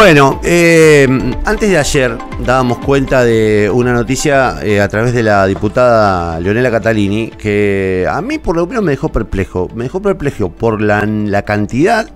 Bueno, 0.00 0.40
eh, 0.42 1.06
antes 1.44 1.68
de 1.68 1.76
ayer 1.76 2.16
dábamos 2.46 2.78
cuenta 2.78 3.22
de 3.22 3.70
una 3.70 3.92
noticia 3.92 4.56
eh, 4.62 4.80
a 4.80 4.88
través 4.88 5.12
de 5.12 5.22
la 5.22 5.46
diputada 5.46 6.40
Leonela 6.40 6.70
Catalini 6.70 7.28
que 7.28 8.06
a 8.10 8.22
mí 8.22 8.38
por 8.38 8.56
lo 8.56 8.66
menos 8.66 8.82
me 8.82 8.92
dejó 8.92 9.10
perplejo. 9.10 9.68
Me 9.74 9.84
dejó 9.84 10.00
perplejo 10.00 10.48
por 10.48 10.80
la, 10.80 11.04
la 11.04 11.42
cantidad, 11.42 12.08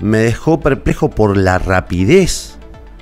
me 0.00 0.18
dejó 0.18 0.60
perplejo 0.60 1.08
por 1.08 1.38
la 1.38 1.58
rapidez, 1.58 2.58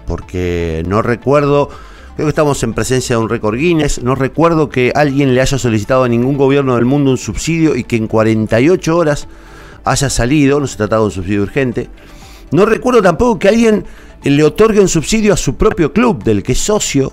porque 0.07 0.84
no 0.86 1.02
recuerdo, 1.02 1.68
creo 2.14 2.27
que 2.27 2.30
estamos 2.30 2.62
en 2.62 2.75
presencia 2.75 3.16
de 3.16 3.22
un 3.22 3.29
récord 3.29 3.57
Guinness, 3.57 4.04
no 4.04 4.14
recuerdo 4.14 4.68
que 4.68 4.93
alguien 4.95 5.34
le 5.34 5.41
haya 5.41 5.59
solicitado 5.59 6.04
a 6.04 6.09
ningún 6.09 6.36
gobierno 6.36 6.77
del 6.77 6.84
mundo 6.84 7.11
un 7.11 7.18
subsidio 7.18 7.75
y 7.75 7.82
que 7.82 7.96
en 7.96 8.07
48 8.07 8.96
horas 8.96 9.27
haya 9.82 10.09
salido, 10.09 10.61
no 10.61 10.68
se 10.68 10.77
trataba 10.77 11.00
de 11.00 11.07
un 11.07 11.12
subsidio 11.12 11.43
urgente. 11.43 11.91
No 12.53 12.67
recuerdo 12.67 13.03
tampoco 13.03 13.39
que 13.39 13.48
alguien 13.48 13.85
le 14.23 14.45
otorgue 14.45 14.80
un 14.80 14.89
subsidio 14.89 15.32
a 15.32 15.36
su 15.36 15.57
propio 15.57 15.93
club, 15.93 16.22
del 16.22 16.43
que 16.43 16.53
es 16.53 16.59
socio, 16.59 17.13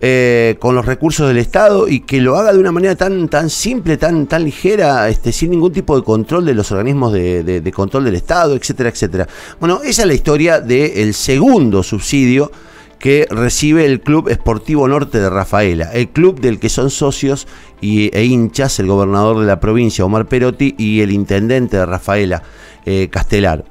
eh, 0.00 0.56
con 0.60 0.76
los 0.76 0.86
recursos 0.86 1.26
del 1.26 1.38
Estado 1.38 1.88
y 1.88 2.00
que 2.00 2.20
lo 2.20 2.36
haga 2.36 2.52
de 2.52 2.58
una 2.60 2.70
manera 2.70 2.94
tan, 2.94 3.28
tan 3.28 3.50
simple, 3.50 3.96
tan, 3.96 4.28
tan 4.28 4.44
ligera, 4.44 5.08
este, 5.08 5.32
sin 5.32 5.50
ningún 5.50 5.72
tipo 5.72 5.96
de 5.96 6.04
control 6.04 6.44
de 6.44 6.54
los 6.54 6.70
organismos 6.70 7.12
de, 7.12 7.72
control 7.74 8.04
del 8.04 8.14
Estado, 8.14 8.54
etcétera, 8.54 8.90
etcétera. 8.90 9.26
Bueno, 9.58 9.80
esa 9.82 10.02
es 10.02 10.08
la 10.08 10.14
historia 10.14 10.60
del 10.60 11.14
segundo 11.14 11.82
subsidio 11.82 12.52
que 13.00 13.26
recibe 13.28 13.86
el 13.86 14.00
Club 14.00 14.28
Esportivo 14.28 14.86
Norte 14.86 15.18
de 15.18 15.30
Rafaela, 15.30 15.90
el 15.92 16.08
club 16.10 16.40
del 16.40 16.60
que 16.60 16.68
son 16.68 16.90
socios 16.90 17.48
y, 17.80 18.16
e 18.16 18.24
hinchas 18.24 18.78
el 18.78 18.86
gobernador 18.86 19.40
de 19.40 19.46
la 19.46 19.58
provincia, 19.58 20.04
Omar 20.04 20.26
Perotti, 20.26 20.76
y 20.78 21.00
el 21.00 21.10
intendente 21.10 21.76
de 21.76 21.86
Rafaela, 21.86 22.42
eh, 22.86 23.08
Castelar. 23.10 23.64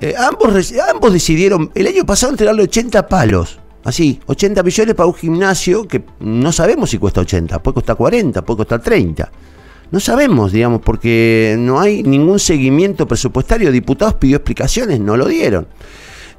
Eh, 0.00 0.14
ambos, 0.18 1.12
decidieron 1.12 1.70
el 1.74 1.86
año 1.86 2.04
pasado 2.04 2.32
entregarle 2.32 2.62
80 2.64 3.06
palos. 3.08 3.58
Así, 3.84 4.20
80 4.26 4.62
millones 4.62 4.94
para 4.94 5.06
un 5.06 5.14
gimnasio 5.14 5.86
que 5.86 6.02
no 6.20 6.50
sabemos 6.52 6.90
si 6.90 6.98
cuesta 6.98 7.20
80, 7.20 7.62
puede 7.62 7.74
costar 7.76 7.96
40, 7.96 8.42
puede 8.44 8.58
costar 8.58 8.82
30. 8.82 9.30
No 9.92 10.00
sabemos, 10.00 10.50
digamos, 10.50 10.80
porque 10.82 11.54
no 11.58 11.80
hay 11.80 12.02
ningún 12.02 12.40
seguimiento 12.40 13.06
presupuestario. 13.06 13.70
Diputados 13.70 14.14
pidió 14.14 14.38
explicaciones, 14.38 14.98
no 14.98 15.16
lo 15.16 15.26
dieron. 15.26 15.68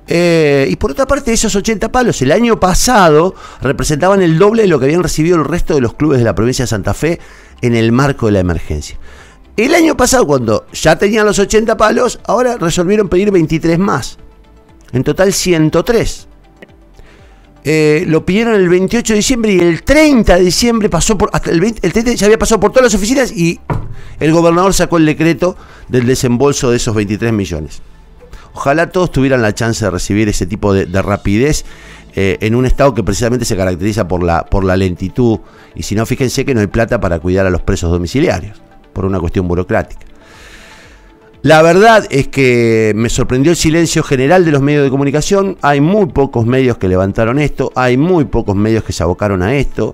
Eh, 0.08 0.68
y 0.70 0.76
por 0.76 0.92
otra 0.92 1.06
parte, 1.06 1.34
esos 1.34 1.56
80 1.56 1.92
palos 1.92 2.22
el 2.22 2.32
año 2.32 2.60
pasado 2.60 3.36
representaban 3.62 4.22
el 4.22 4.38
doble 4.38 4.64
de 4.64 4.68
lo 4.68 4.80
que 4.80 4.86
habían 4.86 5.04
recibido 5.04 5.38
el 5.38 5.46
resto 5.46 5.74
de 5.76 5.82
los 5.82 5.94
clubes 5.94 6.20
de 6.20 6.26
la 6.26 6.36
provincia 6.36 6.64
de 6.64 6.68
Santa 6.68 6.94
Fe 6.94 7.20
en 7.62 7.76
el 7.76 7.92
marco 7.92 8.26
de 8.28 8.34
la 8.34 8.40
emergencia. 8.40 8.98
El 9.58 9.74
año 9.74 9.98
pasado, 9.98 10.28
cuando 10.28 10.68
ya 10.72 11.00
tenían 11.00 11.26
los 11.26 11.40
80 11.40 11.76
palos, 11.78 12.20
ahora 12.26 12.58
resolvieron 12.58 13.10
pedir 13.10 13.32
23 13.32 13.80
más. 13.80 14.20
En 14.92 15.04
total 15.04 15.34
103. 15.34 16.28
Eh, 17.64 18.06
lo 18.08 18.24
pidieron 18.24 18.54
el 18.54 18.70
28 18.70 19.14
de 19.14 19.18
diciembre 19.18 19.54
y 19.54 19.60
el 19.60 19.82
30 19.82 20.36
de 20.36 20.44
diciembre 20.44 20.90
pasó 20.90 21.18
por. 21.18 21.32
Hasta 21.34 21.50
el, 21.50 21.60
20, 21.60 21.88
el 21.88 21.92
30 21.92 22.14
ya 22.14 22.28
había 22.28 22.38
pasado 22.38 22.60
por 22.60 22.72
todas 22.72 22.84
las 22.84 22.94
oficinas 22.94 23.32
y 23.32 23.60
el 24.20 24.32
gobernador 24.32 24.76
sacó 24.76 24.98
el 24.98 25.08
decreto 25.08 25.58
del 25.88 26.06
desembolso 26.06 26.70
de 26.70 26.78
esos 26.78 26.94
23 26.94 27.34
millones. 27.34 27.82
Ojalá 28.54 28.92
todos 28.92 29.12
tuvieran 29.12 29.42
la 29.42 29.56
chance 29.56 29.84
de 29.84 29.90
recibir 29.90 30.30
ese 30.30 30.46
tipo 30.46 30.72
de, 30.72 30.86
rapidez 31.02 31.66
eh, 32.16 32.38
en 32.42 32.54
un 32.54 32.68
estado 32.68 32.94
que 32.94 33.04
precisamente 33.04 33.44
se 33.44 33.58
caracteriza 33.58 34.08
por 34.08 34.22
la, 34.22 34.46
por 34.46 34.64
la 34.64 34.78
lentitud. 34.78 35.40
Y 35.74 35.82
si 35.82 35.96
no, 35.96 36.06
fíjense 36.06 36.46
que 36.46 36.54
no 36.54 36.62
hay 36.62 36.68
plata 36.68 37.00
para 37.00 37.20
cuidar 37.20 37.48
a 37.48 37.50
los 37.50 37.64
presos 37.64 37.92
domiciliarios 37.92 38.67
por 38.98 39.06
una 39.06 39.20
cuestión 39.20 39.48
burocrática. 39.48 40.08
La 41.44 41.62
verdad 41.62 42.08
es 42.10 42.30
que 42.30 42.94
me 42.96 43.10
sorprendió 43.10 43.52
el 43.52 43.56
silencio 43.56 44.02
general 44.02 44.44
de 44.44 44.52
los 44.52 44.60
medios 44.60 44.84
de 44.84 44.90
comunicación. 44.90 45.56
Hay 45.62 45.82
muy 45.82 46.08
pocos 46.08 46.48
medios 46.48 46.80
que 46.80 46.88
levantaron 46.88 47.38
esto, 47.38 47.72
hay 47.76 47.96
muy 47.96 48.26
pocos 48.26 48.56
medios 48.56 48.84
que 48.84 48.94
se 48.94 49.04
abocaron 49.04 49.44
a 49.44 49.56
esto. 49.56 49.94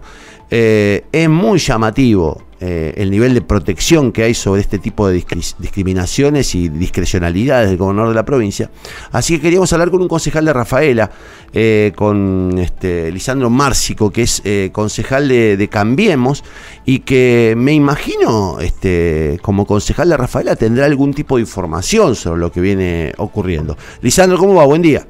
Eh, 0.49 1.03
es 1.11 1.27
muy 1.27 1.59
llamativo 1.59 2.43
eh, 2.65 2.93
el 2.95 3.11
nivel 3.11 3.33
de 3.33 3.41
protección 3.41 4.13
que 4.13 4.23
hay 4.23 4.33
sobre 4.33 4.61
este 4.61 4.79
tipo 4.79 5.05
de 5.05 5.21
discriminaciones 5.59 6.55
y 6.55 6.69
discrecionalidades 6.69 7.67
del 7.67 7.77
gobernador 7.77 8.11
de 8.11 8.15
la 8.15 8.23
provincia. 8.23 8.71
Así 9.11 9.35
que 9.35 9.41
queríamos 9.41 9.73
hablar 9.73 9.91
con 9.91 10.01
un 10.01 10.07
concejal 10.07 10.45
de 10.45 10.53
Rafaela, 10.53 11.11
eh, 11.51 11.91
con 11.93 12.57
este, 12.57 13.11
Lisandro 13.11 13.49
Márcico, 13.49 14.11
que 14.11 14.21
es 14.21 14.41
eh, 14.45 14.69
concejal 14.71 15.27
de, 15.27 15.69
Cambiemos 15.69 16.45
y 16.85 16.99
que 16.99 17.53
me 17.57 17.73
imagino, 17.73 18.61
este, 18.61 19.39
como 19.41 19.65
concejal 19.65 20.07
de 20.07 20.15
Rafaela, 20.15 20.55
tendrá 20.55 20.85
algún 20.85 21.13
tipo 21.13 21.35
de 21.35 21.41
información 21.41 22.15
sobre 22.15 22.39
lo 22.39 22.49
que 22.49 22.61
viene 22.61 23.11
ocurriendo. 23.17 23.75
Lisandro, 24.01 24.37
¿cómo 24.37 24.55
va? 24.55 24.63
Buen 24.63 24.81
día. 24.81 25.05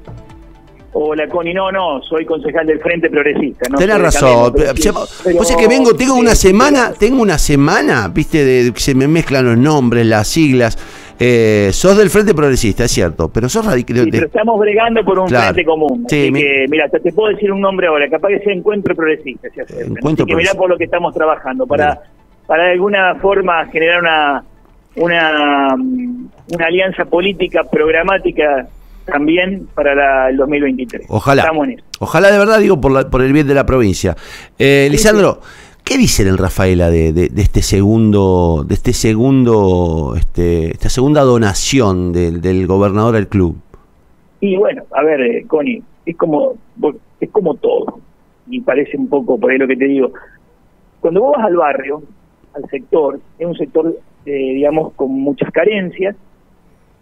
Hola, 0.94 1.28
Connie. 1.28 1.54
No, 1.54 1.72
no, 1.72 2.02
soy 2.04 2.26
concejal 2.26 2.68
del 2.68 2.80
Frente 2.80 3.10
Progresista. 3.10 3.68
No 3.70 3.78
Tenés 3.78 4.00
razón. 4.00 4.54
Pero, 4.56 5.42
es 5.42 5.56
que 5.56 5.68
vengo, 5.68 5.96
tengo 5.96 6.16
una 6.16 6.36
semana, 6.36 6.94
tengo 6.98 7.22
una 7.22 7.38
semana, 7.38 8.08
viste, 8.08 8.46
de, 8.46 8.72
que 8.72 8.80
se 8.80 8.94
me 8.94 9.08
mezclan 9.08 9.46
los 9.46 9.58
nombres, 9.58 10.06
las 10.06 10.28
siglas. 10.28 10.78
Eh, 11.20 11.70
sos 11.72 11.98
del 11.98 12.10
Frente 12.10 12.34
Progresista, 12.34 12.86
es 12.86 12.92
cierto, 12.92 13.30
pero 13.30 13.50
sos 13.50 13.66
radical. 13.66 14.04
Sí, 14.04 14.12
pero 14.12 14.26
estamos 14.28 14.60
bregando 14.60 15.04
por 15.04 15.20
un 15.20 15.28
frente 15.28 15.66
común. 15.66 16.06
Sí, 16.08 16.30
mira, 16.32 16.90
te, 16.90 17.12
puedo 17.12 17.34
decir 17.34 17.52
un 17.52 17.62
nombre 17.62 17.88
ahora, 17.88 18.10
capaz 18.10 18.30
que 18.30 18.40
sea 18.40 18.54
Encuentro 18.54 18.96
Progresista. 18.96 19.48
Se 19.54 19.62
hace, 19.62 19.86
encuentro 19.86 20.26
que 20.26 20.36
mirá 20.36 20.54
por 20.54 20.70
lo 20.70 20.78
que 20.78 20.86
estamos 20.86 21.14
trabajando, 21.14 21.66
para, 21.66 22.02
para 22.46 22.66
de 22.66 22.72
alguna 22.72 23.16
forma 23.16 23.66
generar 23.68 24.02
una, 24.02 24.44
una, 24.96 25.76
una 25.76 26.66
alianza 26.66 27.06
política 27.06 27.64
programática 27.64 28.68
también 29.06 29.68
para 29.74 30.30
el 30.30 30.38
2023. 30.38 31.08
Ojalá. 31.10 31.52
Ojalá 32.00 32.32
de 32.32 32.38
verdad, 32.38 32.60
digo, 32.60 32.80
por, 32.80 33.10
por 33.10 33.22
el 33.22 33.34
bien 33.34 33.48
de 33.48 33.54
la 33.54 33.66
provincia. 33.66 34.16
Eh, 34.58 34.88
Lisandro, 34.92 35.42
¿qué 35.84 35.98
dicen 35.98 36.28
en 36.28 36.38
Rafaela 36.38 36.90
de, 36.90 37.14
de, 37.14 37.30
este 37.36 37.62
segundo, 37.62 38.66
de 38.68 38.74
este 38.74 38.94
segundo, 38.94 40.16
este, 40.18 40.72
esta 40.72 40.90
segunda 40.90 41.22
donación 41.22 42.14
del, 42.14 42.42
del 42.42 42.68
gobernador 42.68 43.16
al 43.16 43.28
club? 43.28 43.58
Y 44.40 44.58
bueno, 44.58 44.84
a 44.92 45.04
ver, 45.04 45.22
eh, 45.22 45.46
Connie, 45.48 45.82
es 46.06 46.18
como, 46.18 46.56
es 47.20 47.30
como 47.30 47.56
todo. 47.56 48.00
Y 48.50 48.62
parece 48.62 48.98
un 48.98 49.08
poco 49.08 49.40
por 49.40 49.52
ahí 49.52 49.58
lo 49.58 49.68
que 49.68 49.78
te 49.78 49.86
digo. 49.86 50.12
Cuando 51.00 51.22
vos 51.22 51.34
vas 51.38 51.46
al 51.46 51.56
barrio, 51.56 52.04
al 52.54 52.70
sector, 52.70 53.20
es 53.40 53.48
un 53.48 53.56
sector, 53.56 53.98
eh, 54.26 54.32
digamos, 54.32 54.94
con 54.94 55.12
muchas 55.12 55.52
carencias. 55.52 56.16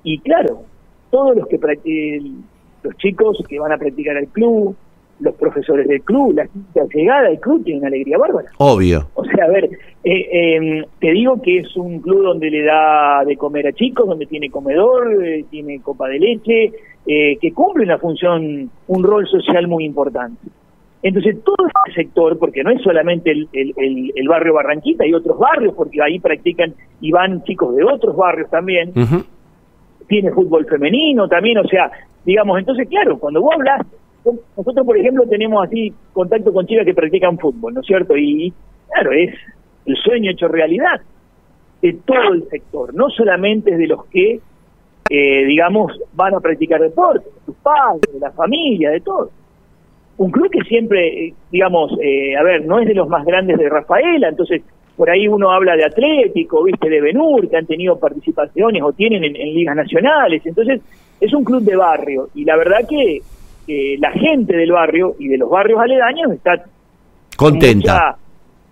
Y 0.04 0.20
claro, 0.20 0.64
todos 1.12 1.36
los 1.36 1.48
que 1.48 1.60
los 2.84 2.98
chicos 2.98 3.44
que 3.48 3.60
van 3.60 3.72
a 3.72 3.78
practicar 3.78 4.18
al 4.18 4.28
club, 4.28 4.76
los 5.20 5.36
profesores 5.36 5.88
del 5.88 6.02
club, 6.02 6.34
la, 6.36 6.48
llegada 6.94 7.28
al 7.28 7.40
club 7.40 7.64
tiene 7.64 7.80
una 7.80 7.90
alegría 7.90 8.18
bárbara. 8.18 8.50
Obvio. 8.58 9.08
O 9.14 9.24
sea, 9.24 9.46
a 9.46 9.50
ver, 9.50 9.70
eh, 10.04 10.56
em, 10.56 10.84
te 11.00 11.12
digo 11.12 11.40
que 11.42 11.60
es 11.60 11.78
un 11.78 12.00
club 12.00 12.24
donde 12.24 12.50
le 12.50 12.64
da 12.64 13.24
de 13.24 13.38
comer 13.38 13.68
a 13.68 13.74
chicos, 13.74 14.08
donde 14.08 14.26
tiene 14.26 14.50
comedor, 14.50 15.24
eh, 15.24 15.46
tiene 15.50 15.80
copa 15.82 16.08
de 16.08 16.20
leche, 16.20 16.72
eh, 17.06 17.38
que 17.40 17.54
cumple 17.54 17.84
una 17.84 18.00
función, 18.00 18.70
un 18.88 19.04
rol 19.04 19.28
social 19.28 19.68
muy 19.68 19.86
importante. 19.86 20.48
Entonces, 21.04 21.44
todo 21.44 21.68
este 21.68 22.04
sector, 22.04 22.38
porque 22.38 22.64
no 22.64 22.70
es 22.72 22.82
solamente 22.82 23.32
el, 23.32 23.48
el, 23.52 24.28
barrio 24.28 24.54
Barranquita, 24.54 25.04
hay 25.04 25.14
otros 25.14 25.38
barrios, 25.40 25.74
porque 25.74 26.00
ahí 26.02 26.20
practican 26.20 26.76
y 27.00 27.12
van 27.12 27.44
chicos 27.44 27.76
de 27.76 27.84
otros 27.84 28.16
barrios 28.16 28.50
también, 28.52 28.92
tiene 30.12 30.30
fútbol 30.32 30.66
femenino 30.66 31.26
también, 31.30 31.58
o 31.58 31.64
sea, 31.64 31.90
digamos, 32.26 32.60
entonces, 32.60 32.86
claro, 32.90 33.18
cuando 33.18 33.40
vos 33.40 33.54
hablas, 33.56 33.88
nosotros, 34.58 34.86
por 34.86 34.98
ejemplo, 34.98 35.24
tenemos 35.26 35.66
así 35.66 35.94
contacto 36.12 36.52
con 36.52 36.68
chicas 36.68 36.84
que 36.84 36.94
practican 36.94 37.40
fútbol, 37.40 37.74
¿no 37.74 37.80
es 37.80 37.88
cierto? 37.88 38.18
Y, 38.18 38.54
claro, 38.90 39.14
es 39.14 39.34
el 39.86 39.96
sueño 39.96 40.32
hecho 40.32 40.50
realidad 40.50 41.00
de 41.82 41.94
todo 42.06 42.34
el 42.34 42.44
sector, 42.50 42.94
no 42.94 43.10
solamente 43.10 43.78
de 43.78 43.88
los 43.88 44.06
que, 44.08 44.42
eh, 45.10 45.46
digamos, 45.46 45.98
van 46.14 46.36
a 46.36 46.42
practicar 46.42 46.82
deporte, 46.82 47.30
de 47.30 47.46
sus 47.46 47.56
padres, 47.56 48.12
de 48.12 48.20
la 48.20 48.32
familia, 48.32 48.90
de 48.90 49.00
todo. 49.00 49.32
Un 50.18 50.30
club 50.30 50.50
que 50.52 50.62
siempre, 50.68 51.28
eh, 51.28 51.34
digamos, 51.54 51.98
eh, 52.02 52.36
a 52.36 52.44
ver, 52.44 52.66
no 52.66 52.80
es 52.80 52.88
de 52.88 52.96
los 52.96 53.08
más 53.08 53.26
grandes 53.26 53.58
de 53.58 53.70
Rafaela, 53.70 54.28
entonces 54.28 54.62
por 55.02 55.10
ahí 55.10 55.28
uno 55.28 55.50
habla 55.50 55.76
de 55.76 55.84
Atlético, 55.84 56.64
viste, 56.64 56.88
de 56.88 57.02
Benur, 57.02 57.50
que 57.50 57.58
han 57.58 57.66
tenido 57.66 57.98
participaciones 57.98 58.84
o 58.84 58.94
tienen 58.94 59.24
en, 59.24 59.34
ligas 59.34 59.76
nacionales. 59.76 60.46
Entonces, 60.46 60.80
es 61.20 61.34
un 61.34 61.44
club 61.44 61.64
de 61.64 61.76
barrio. 61.76 62.30
Y 62.36 62.46
la 62.46 62.56
verdad 62.56 62.88
que 62.88 63.20
la 63.98 64.12
gente 64.12 64.56
del 64.56 64.72
barrio 64.72 65.16
y 65.18 65.28
de 65.28 65.40
los 65.40 65.50
barrios 65.50 65.80
aledaños 65.80 66.34
está 66.34 66.64
contenta. 67.36 68.16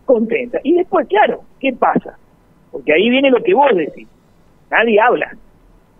contenta. 0.05 0.59
Y 0.63 0.73
después, 0.73 1.07
claro, 1.07 1.41
¿qué 1.59 1.73
pasa? 1.73 2.15
Porque 2.71 2.93
ahí 2.93 3.09
viene 3.09 3.31
lo 3.31 3.41
que 3.41 3.55
vos 3.55 3.75
decís. 3.75 4.07
Nadie 4.69 5.01
habla. 5.01 5.35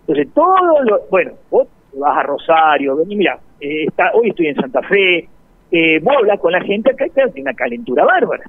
Entonces, 0.02 0.32
todo 0.32 0.84
lo. 0.84 1.00
Bueno, 1.10 1.32
vos 1.50 1.66
vas 1.94 2.18
a 2.18 2.22
Rosario, 2.22 2.94
vení, 2.94 3.16
mira, 3.16 3.36
eh, 3.60 3.86
está, 3.88 4.12
hoy 4.14 4.28
estoy 4.28 4.46
en 4.46 4.54
Santa 4.54 4.80
Fe. 4.82 5.28
Eh, 5.72 5.98
vos 6.00 6.14
hablas 6.18 6.38
con 6.38 6.52
la 6.52 6.60
gente 6.60 6.92
acá, 6.92 7.06
tiene 7.08 7.50
una 7.50 7.54
calentura 7.54 8.04
bárbara. 8.04 8.44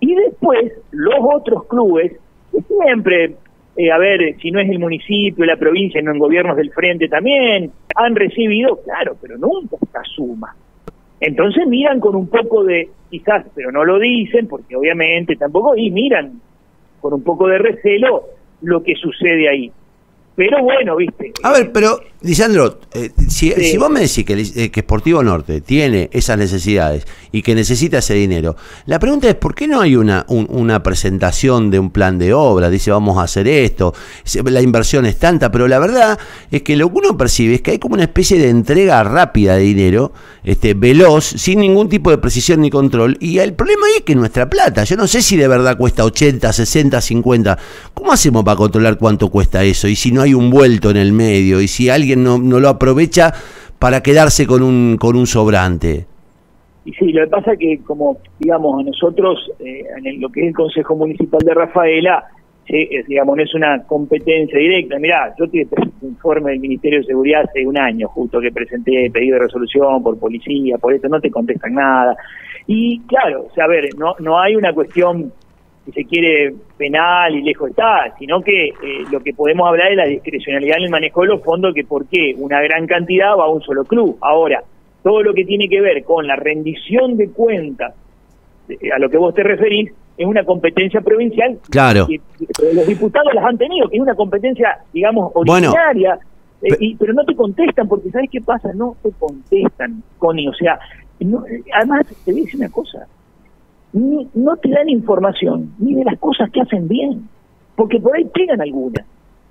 Y 0.00 0.14
después, 0.14 0.72
los 0.90 1.18
otros 1.20 1.66
clubes, 1.66 2.12
siempre, 2.66 3.34
eh, 3.76 3.92
a 3.92 3.98
ver, 3.98 4.36
si 4.40 4.50
no 4.50 4.60
es 4.60 4.68
el 4.68 4.78
municipio, 4.78 5.44
la 5.44 5.56
provincia, 5.56 6.00
no 6.02 6.12
en 6.12 6.18
gobiernos 6.18 6.56
del 6.56 6.72
frente 6.72 7.08
también, 7.08 7.70
han 7.94 8.16
recibido, 8.16 8.80
claro, 8.82 9.16
pero 9.20 9.36
nunca 9.36 9.76
esta 9.80 10.02
suma. 10.04 10.54
Entonces 11.20 11.66
miran 11.66 12.00
con 12.00 12.16
un 12.16 12.28
poco 12.28 12.64
de, 12.64 12.88
quizás, 13.10 13.44
pero 13.54 13.70
no 13.70 13.84
lo 13.84 13.98
dicen, 13.98 14.48
porque 14.48 14.74
obviamente 14.74 15.36
tampoco, 15.36 15.76
y 15.76 15.90
miran 15.90 16.40
con 17.00 17.12
un 17.12 17.22
poco 17.22 17.46
de 17.46 17.58
recelo 17.58 18.24
lo 18.62 18.82
que 18.82 18.94
sucede 18.94 19.48
ahí. 19.48 19.70
Pero 20.36 20.62
bueno, 20.62 20.96
viste. 20.96 21.32
A 21.42 21.52
ver, 21.52 21.70
pero, 21.72 22.00
Lisandro, 22.22 22.80
eh, 22.94 23.10
si, 23.28 23.76
vos 23.76 23.90
me 23.90 24.00
decís 24.00 24.24
que, 24.24 24.40
eh, 24.40 24.70
que 24.70 24.80
Sportivo 24.80 25.22
Norte 25.22 25.60
tiene 25.60 26.08
esas 26.12 26.38
necesidades 26.38 27.06
y 27.32 27.42
que 27.42 27.54
necesita 27.54 27.98
ese 27.98 28.14
dinero, 28.14 28.56
la 28.86 28.98
pregunta 28.98 29.28
es: 29.28 29.34
¿por 29.34 29.54
qué 29.54 29.68
no 29.68 29.80
hay 29.80 29.96
una, 29.96 30.24
una 30.28 30.82
presentación 30.82 31.70
de 31.70 31.78
un 31.78 31.90
plan 31.90 32.18
de 32.18 32.32
obra? 32.32 32.70
Dice, 32.70 32.90
vamos 32.90 33.18
a 33.18 33.24
hacer 33.24 33.48
esto, 33.48 33.92
la 34.44 34.62
inversión 34.62 35.04
es 35.04 35.18
tanta, 35.18 35.50
pero 35.50 35.68
la 35.68 35.78
verdad 35.78 36.18
es 36.50 36.62
que 36.62 36.76
lo 36.76 36.90
que 36.90 36.98
uno 36.98 37.16
percibe 37.16 37.56
es 37.56 37.62
que 37.62 37.72
hay 37.72 37.78
como 37.78 37.94
una 37.94 38.04
especie 38.04 38.38
de 38.38 38.48
entrega 38.48 39.02
rápida 39.02 39.56
de 39.56 39.62
dinero, 39.62 40.12
este, 40.44 40.74
veloz, 40.74 41.24
sin 41.24 41.60
ningún 41.60 41.88
tipo 41.88 42.10
de 42.10 42.18
precisión 42.18 42.60
ni 42.60 42.70
control. 42.70 43.16
Y 43.20 43.38
el 43.38 43.52
problema 43.54 43.86
es 43.96 44.04
que 44.04 44.14
nuestra 44.14 44.48
plata, 44.48 44.84
yo 44.84 44.96
no 44.96 45.06
sé 45.06 45.22
si 45.22 45.36
de 45.36 45.48
verdad 45.48 45.76
cuesta 45.76 46.04
80, 46.04 46.52
60, 46.52 47.00
50. 47.00 47.58
¿Cómo 47.94 48.12
hacemos 48.12 48.44
para 48.44 48.56
controlar 48.56 48.96
cuánto 48.96 49.28
cuesta 49.28 49.62
eso? 49.64 49.88
Y 49.88 49.96
si 49.96 50.12
no 50.12 50.19
hay 50.22 50.34
un 50.34 50.50
vuelto 50.50 50.90
en 50.90 50.96
el 50.96 51.12
medio 51.12 51.60
y 51.60 51.68
si 51.68 51.88
alguien 51.88 52.22
no, 52.22 52.38
no 52.38 52.60
lo 52.60 52.68
aprovecha 52.68 53.32
para 53.78 54.02
quedarse 54.02 54.46
con 54.46 54.62
un, 54.62 54.96
con 54.98 55.16
un 55.16 55.26
sobrante. 55.26 56.06
Y 56.84 56.92
sí, 56.92 57.12
lo 57.12 57.24
que 57.24 57.30
pasa 57.30 57.52
es 57.52 57.58
que, 57.58 57.78
como 57.84 58.18
digamos, 58.38 58.84
nosotros, 58.84 59.50
eh, 59.60 59.84
en 60.04 60.20
lo 60.20 60.30
que 60.30 60.40
es 60.40 60.48
el 60.48 60.54
Consejo 60.54 60.96
Municipal 60.96 61.40
de 61.44 61.54
Rafaela, 61.54 62.24
digamos, 63.08 63.36
no 63.36 63.42
es 63.42 63.54
una 63.54 63.82
competencia 63.84 64.58
directa. 64.58 64.98
Mirá, 64.98 65.34
yo 65.38 65.48
te 65.48 65.66
un 66.02 66.08
informe 66.10 66.52
del 66.52 66.60
Ministerio 66.60 67.00
de 67.00 67.06
Seguridad 67.06 67.42
hace 67.42 67.66
un 67.66 67.78
año, 67.78 68.08
justo 68.08 68.40
que 68.40 68.52
presenté 68.52 69.10
pedido 69.10 69.34
de 69.34 69.44
resolución 69.44 70.02
por 70.02 70.18
policía, 70.18 70.78
por 70.78 70.94
esto, 70.94 71.08
no 71.08 71.20
te 71.20 71.30
contestan 71.30 71.74
nada. 71.74 72.16
Y 72.66 73.00
claro, 73.00 73.46
o 73.50 73.54
sea, 73.54 73.64
a 73.64 73.68
ver, 73.68 73.88
no, 73.98 74.14
no 74.20 74.38
hay 74.38 74.54
una 74.54 74.72
cuestión 74.72 75.32
si 75.90 76.02
se 76.02 76.08
quiere, 76.08 76.54
penal 76.76 77.34
y 77.34 77.42
lejos 77.42 77.70
está, 77.70 78.14
sino 78.18 78.40
que 78.42 78.68
eh, 78.68 79.04
lo 79.10 79.20
que 79.20 79.32
podemos 79.32 79.68
hablar 79.68 79.90
es 79.90 79.96
la 79.96 80.06
discrecionalidad 80.06 80.78
en 80.78 80.84
el 80.84 80.90
manejo 80.90 81.22
de 81.22 81.28
los 81.28 81.42
fondos, 81.42 81.74
que 81.74 81.84
por 81.84 82.06
qué 82.06 82.34
una 82.36 82.60
gran 82.60 82.86
cantidad 82.86 83.36
va 83.36 83.44
a 83.44 83.48
un 83.48 83.62
solo 83.62 83.84
club. 83.84 84.16
Ahora, 84.20 84.62
todo 85.02 85.22
lo 85.22 85.34
que 85.34 85.44
tiene 85.44 85.68
que 85.68 85.80
ver 85.80 86.04
con 86.04 86.26
la 86.26 86.36
rendición 86.36 87.16
de 87.16 87.30
cuentas, 87.30 87.94
a 88.94 88.98
lo 88.98 89.10
que 89.10 89.16
vos 89.16 89.34
te 89.34 89.42
referís, 89.42 89.90
es 90.16 90.26
una 90.26 90.44
competencia 90.44 91.00
provincial. 91.00 91.58
Claro. 91.70 92.06
los 92.74 92.86
diputados 92.86 93.32
las 93.34 93.44
han 93.44 93.56
tenido, 93.56 93.88
que 93.88 93.96
es 93.96 94.02
una 94.02 94.14
competencia, 94.14 94.78
digamos, 94.92 95.32
originaria. 95.34 96.18
Eh, 96.62 96.94
pero 96.98 97.14
no 97.14 97.24
te 97.24 97.34
contestan, 97.34 97.88
porque 97.88 98.10
¿sabes 98.10 98.28
qué 98.30 98.40
pasa? 98.42 98.70
No 98.74 98.94
te 99.02 99.10
contestan, 99.18 100.02
Connie. 100.18 100.46
O 100.46 100.54
sea, 100.54 100.78
además 101.74 102.06
te 102.24 102.32
voy 102.32 102.42
a 102.42 102.44
decir 102.44 102.60
una 102.60 102.68
cosa 102.68 103.06
ni, 103.92 104.28
no 104.34 104.56
te 104.56 104.68
dan 104.70 104.88
información 104.88 105.72
ni 105.78 105.94
de 105.94 106.04
las 106.04 106.18
cosas 106.18 106.50
que 106.50 106.60
hacen 106.60 106.88
bien, 106.88 107.28
porque 107.76 107.98
por 107.98 108.16
ahí 108.16 108.24
pegan 108.24 108.60
algunas. 108.60 109.04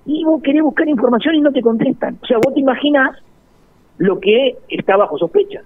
Y 0.06 0.24
vos 0.24 0.42
querés 0.42 0.62
buscar 0.62 0.88
información 0.88 1.34
y 1.34 1.40
no 1.40 1.52
te 1.52 1.60
contestan. 1.60 2.18
O 2.22 2.26
sea, 2.26 2.38
vos 2.38 2.54
te 2.54 2.60
imaginas 2.60 3.16
lo 3.98 4.18
que 4.18 4.56
está 4.68 4.96
bajo 4.96 5.18
sospecha. 5.18 5.60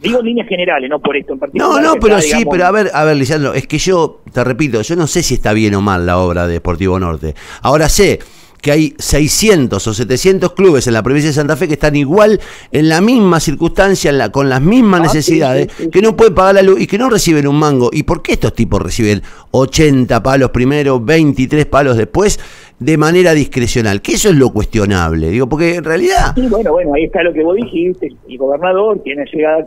Digo 0.00 0.18
en 0.18 0.26
líneas 0.26 0.48
generales, 0.48 0.90
no 0.90 0.98
por 0.98 1.16
esto 1.16 1.32
en 1.32 1.38
particular. 1.38 1.80
No, 1.80 1.80
no, 1.80 2.00
pero 2.00 2.20
sí, 2.20 2.44
pero 2.50 2.66
a 2.66 2.70
ver, 2.72 2.90
a 2.92 3.04
ver, 3.04 3.16
Lisandro, 3.16 3.54
es 3.54 3.66
que 3.66 3.78
yo, 3.78 4.20
te 4.32 4.42
repito, 4.42 4.82
yo 4.82 4.96
no 4.96 5.06
sé 5.06 5.22
si 5.22 5.34
está 5.34 5.52
bien 5.52 5.74
o 5.76 5.80
mal 5.80 6.04
la 6.04 6.18
obra 6.18 6.46
de 6.46 6.54
Deportivo 6.54 6.98
Norte. 6.98 7.34
Ahora 7.62 7.88
sé 7.88 8.18
que 8.64 8.72
hay 8.72 8.94
600 8.98 9.86
o 9.86 9.92
700 9.92 10.54
clubes 10.54 10.86
en 10.86 10.94
la 10.94 11.02
provincia 11.02 11.28
de 11.28 11.34
Santa 11.34 11.54
Fe 11.54 11.68
que 11.68 11.74
están 11.74 11.94
igual 11.96 12.40
en 12.72 12.88
la 12.88 13.02
misma 13.02 13.38
circunstancia, 13.38 14.32
con 14.32 14.48
las 14.48 14.62
mismas 14.62 15.00
ah, 15.00 15.02
necesidades, 15.02 15.68
que 15.92 16.00
no 16.00 16.16
pueden 16.16 16.34
pagar 16.34 16.54
la 16.54 16.62
luz 16.62 16.80
y 16.80 16.86
que 16.86 16.96
no 16.96 17.10
reciben 17.10 17.46
un 17.46 17.56
mango. 17.56 17.90
¿Y 17.92 18.04
por 18.04 18.22
qué 18.22 18.32
estos 18.32 18.54
tipos 18.54 18.80
reciben 18.80 19.20
80 19.50 20.22
palos 20.22 20.50
primero, 20.50 20.98
23 20.98 21.66
palos 21.66 21.98
después, 21.98 22.40
de 22.78 22.96
manera 22.96 23.34
discrecional? 23.34 24.00
Que 24.00 24.12
eso 24.12 24.30
es 24.30 24.34
lo 24.36 24.50
cuestionable, 24.50 25.28
digo, 25.28 25.46
porque 25.46 25.74
en 25.74 25.84
realidad... 25.84 26.32
Sí, 26.34 26.46
bueno, 26.48 26.72
bueno, 26.72 26.94
ahí 26.94 27.04
está 27.04 27.22
lo 27.22 27.34
que 27.34 27.44
vos 27.44 27.56
dijiste, 27.56 28.14
el 28.26 28.38
gobernador 28.38 28.98
tiene 29.04 29.26
llegada, 29.30 29.66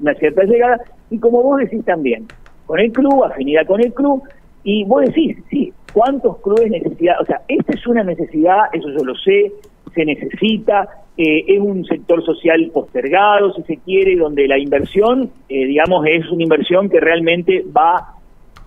una 0.00 0.14
cierta 0.14 0.44
llegada, 0.44 0.80
y 1.10 1.18
como 1.18 1.42
vos 1.42 1.60
decís 1.60 1.84
también, 1.84 2.26
con 2.64 2.80
el 2.80 2.90
club, 2.90 3.22
afinidad 3.22 3.66
con 3.66 3.82
el 3.82 3.92
club, 3.92 4.22
y 4.64 4.84
vos 4.84 5.04
decís, 5.04 5.36
sí, 5.50 5.74
¿cuántos 5.92 6.38
clubes 6.38 6.70
necesitan? 6.70 7.16
O 7.20 7.24
sea, 7.24 7.42
esta 7.48 7.72
es 7.72 7.86
una 7.86 8.04
necesidad, 8.04 8.64
eso 8.72 8.88
yo 8.90 9.04
lo 9.04 9.14
sé, 9.16 9.52
se 9.94 10.04
necesita, 10.04 10.88
eh, 11.16 11.44
es 11.48 11.60
un 11.60 11.84
sector 11.84 12.24
social 12.24 12.70
postergado, 12.72 13.52
si 13.54 13.62
se 13.62 13.76
quiere, 13.78 14.16
donde 14.16 14.46
la 14.46 14.58
inversión, 14.58 15.30
eh, 15.48 15.66
digamos, 15.66 16.06
es 16.06 16.28
una 16.30 16.42
inversión 16.42 16.88
que 16.88 17.00
realmente 17.00 17.64
va 17.76 18.14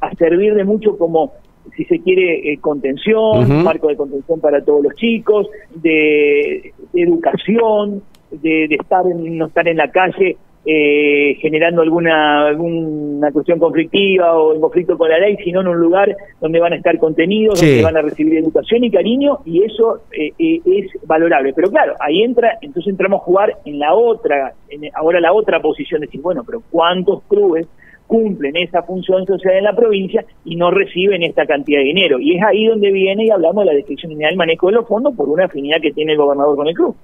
a 0.01 0.15
servir 0.15 0.53
de 0.53 0.63
mucho 0.63 0.97
como, 0.97 1.33
si 1.75 1.85
se 1.85 1.99
quiere, 1.99 2.51
eh, 2.51 2.57
contención, 2.59 3.63
marco 3.63 3.87
de 3.87 3.95
contención 3.95 4.39
para 4.39 4.63
todos 4.63 4.83
los 4.83 4.95
chicos, 4.95 5.47
de, 5.75 6.73
educación, 6.93 8.03
de, 8.31 8.67
de, 8.67 8.75
estar 8.75 9.05
no 9.05 9.47
estar 9.47 9.67
en 9.67 9.77
la 9.77 9.89
calle 9.89 10.37
eh, 10.65 11.37
generando 11.41 11.81
alguna, 11.81 12.47
alguna 12.47 13.31
cuestión 13.31 13.59
conflictiva 13.59 14.37
o 14.37 14.53
en 14.55 14.61
conflicto 14.61 14.97
con 14.97 15.09
la 15.09 15.19
ley, 15.19 15.35
sino 15.43 15.59
en 15.59 15.67
un 15.67 15.77
lugar 15.77 16.15
donde 16.39 16.59
van 16.59 16.71
a 16.71 16.77
estar 16.77 16.97
contenidos, 16.99 17.59
donde 17.59 17.83
van 17.83 17.97
a 17.97 18.01
recibir 18.01 18.37
educación 18.37 18.83
y 18.83 18.91
cariño, 18.91 19.39
y 19.45 19.63
eso 19.63 20.03
eh, 20.11 20.31
eh, 20.39 20.61
es 20.65 20.91
valorable. 21.05 21.53
Pero 21.53 21.69
claro, 21.69 21.95
ahí 21.99 22.23
entra, 22.23 22.57
entonces 22.61 22.91
entramos 22.91 23.21
a 23.21 23.25
jugar 23.25 23.57
en 23.65 23.79
la 23.79 23.93
otra, 23.93 24.53
en, 24.69 24.89
ahora 24.95 25.19
la 25.19 25.33
otra 25.33 25.61
posición, 25.61 25.99
de 25.99 26.07
decir, 26.07 26.21
bueno, 26.21 26.43
pero 26.45 26.61
¿cuántos 26.71 27.23
clubes 27.23 27.67
cumplen 28.07 28.55
esa 28.55 28.83
función 28.83 29.25
social 29.25 29.55
en 29.55 29.63
la 29.65 29.75
provincia 29.75 30.23
y 30.45 30.55
no 30.55 30.71
reciben 30.71 31.23
esta 31.23 31.45
cantidad 31.45 31.79
de 31.79 31.85
dinero? 31.85 32.19
Y 32.19 32.37
es 32.37 32.43
ahí 32.43 32.67
donde 32.67 32.89
viene 32.89 33.25
y 33.25 33.31
hablamos 33.31 33.65
de 33.65 33.71
la 33.71 33.75
descripción 33.75 34.17
del 34.17 34.37
manejo 34.37 34.67
de 34.67 34.73
los 34.73 34.87
fondos 34.87 35.13
por 35.13 35.27
una 35.27 35.45
afinidad 35.45 35.81
que 35.81 35.91
tiene 35.91 36.13
el 36.13 36.17
gobernador 36.17 36.55
con 36.55 36.67
el 36.67 36.73
club. 36.73 36.95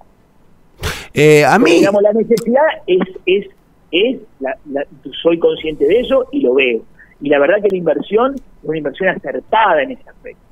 Eh, 1.14 1.46
a 1.46 1.58
mí... 1.60 1.72
digamos, 1.72 2.02
la 2.02 2.14
necesidad 2.14 2.64
es, 2.88 3.00
es, 3.26 3.48
es 3.92 4.20
la, 4.40 4.56
soy 5.22 5.40
consciente 5.40 5.86
de 5.86 6.00
eso 6.02 6.28
y 6.32 6.42
lo 6.42 6.54
veo. 6.54 6.82
Y 7.22 7.30
la 7.30 7.40
verdad 7.40 7.62
que 7.62 7.70
la 7.70 7.78
inversión 7.78 8.36
es 8.36 8.42
una 8.64 8.78
inversión 8.78 9.10
acertada 9.10 9.82
en 9.84 9.92
ese 9.92 10.10
aspecto. 10.10 10.49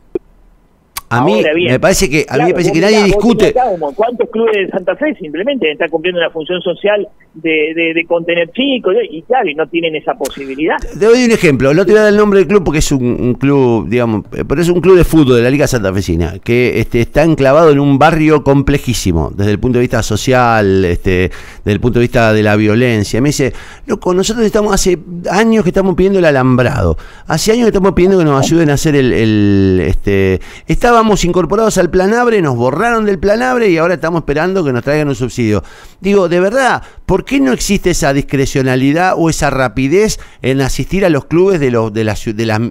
A 1.09 1.23
mí 1.23 1.41
me 1.69 1.79
parece 1.79 2.09
que 2.09 2.25
a 2.27 2.37
mí 2.37 2.45
me 2.45 2.51
parece 2.51 2.71
que 2.71 2.81
nadie 2.81 3.03
discute. 3.03 3.53
¿Cuántos 3.95 4.29
clubes 4.29 4.55
de 4.55 4.67
Santa 4.69 4.95
Fe 4.95 5.15
simplemente 5.15 5.71
están 5.71 5.89
cumpliendo 5.89 6.19
una 6.19 6.29
función 6.31 6.61
social 6.61 7.07
de, 7.33 7.93
de, 7.95 8.05
contener 8.05 8.51
chicos 8.51 8.95
y 9.09 9.21
claro, 9.21 9.47
y 9.47 9.55
no 9.55 9.67
tienen 9.67 9.95
esa 9.95 10.15
posibilidad? 10.15 10.75
Te 10.77 11.05
doy 11.05 11.23
un 11.23 11.31
ejemplo, 11.31 11.73
no 11.73 11.85
te 11.85 11.91
voy 11.91 11.99
a 11.99 12.03
dar 12.03 12.11
el 12.11 12.17
nombre 12.17 12.39
del 12.39 12.47
club 12.47 12.63
porque 12.63 12.79
es 12.79 12.91
un, 12.91 13.35
club, 13.35 13.87
digamos, 13.87 14.25
pero 14.29 14.61
es 14.61 14.69
un 14.69 14.81
club 14.81 14.97
de 14.97 15.03
fútbol 15.05 15.37
de 15.37 15.43
la 15.43 15.49
Liga 15.49 15.67
Santafesina 15.67 16.39
que 16.39 16.79
este, 16.79 17.01
está 17.01 17.23
enclavado 17.23 17.71
en 17.71 17.79
un 17.79 17.97
barrio 17.97 18.43
complejísimo 18.43 19.31
desde 19.33 19.51
el 19.51 19.59
punto 19.59 19.77
de 19.77 19.83
vista 19.83 20.03
social, 20.03 20.83
este, 20.83 21.31
desde 21.63 21.71
el 21.71 21.79
punto 21.79 21.99
de 21.99 22.03
vista 22.03 22.33
de 22.33 22.43
la 22.43 22.55
violencia. 22.55 23.21
Me 23.21 23.29
dice, 23.29 23.53
loco, 23.85 24.13
nosotros 24.13 24.45
estamos 24.45 24.73
hace 24.73 24.97
años 25.31 25.63
que 25.63 25.69
estamos 25.69 25.95
pidiendo 25.95 26.19
el 26.19 26.25
alambrado, 26.25 26.97
hace 27.27 27.51
años 27.53 27.65
que 27.65 27.69
estamos 27.69 27.93
pidiendo 27.93 28.17
que 28.17 28.25
nos 28.25 28.43
ayuden 28.43 28.69
a 28.71 28.73
hacer 28.73 28.95
el, 28.95 29.13
el 29.13 29.83
este, 29.85 30.41
estaba 30.67 30.96
estábamos 30.97 31.25
incorporados 31.25 31.77
al 31.77 31.91
Planabre, 31.91 32.41
nos 32.41 32.55
borraron 32.55 33.05
del 33.05 33.19
Planabre 33.19 33.69
y 33.69 33.77
ahora 33.77 33.93
estamos 33.93 34.21
esperando 34.21 34.63
que 34.63 34.73
nos 34.73 34.83
traigan 34.83 35.07
un 35.07 35.13
subsidio. 35.13 35.63
Digo, 36.01 36.27
de 36.27 36.39
verdad, 36.39 36.81
¿por 37.05 37.23
qué 37.23 37.39
no 37.39 37.53
existe 37.53 37.91
esa 37.91 38.13
discrecionalidad 38.13 39.13
o 39.15 39.29
esa 39.29 39.51
rapidez 39.51 40.19
en 40.41 40.59
asistir 40.59 41.05
a 41.05 41.11
los 41.11 41.25
clubes 41.25 41.59
de, 41.59 41.69
los, 41.69 41.93
de, 41.93 42.03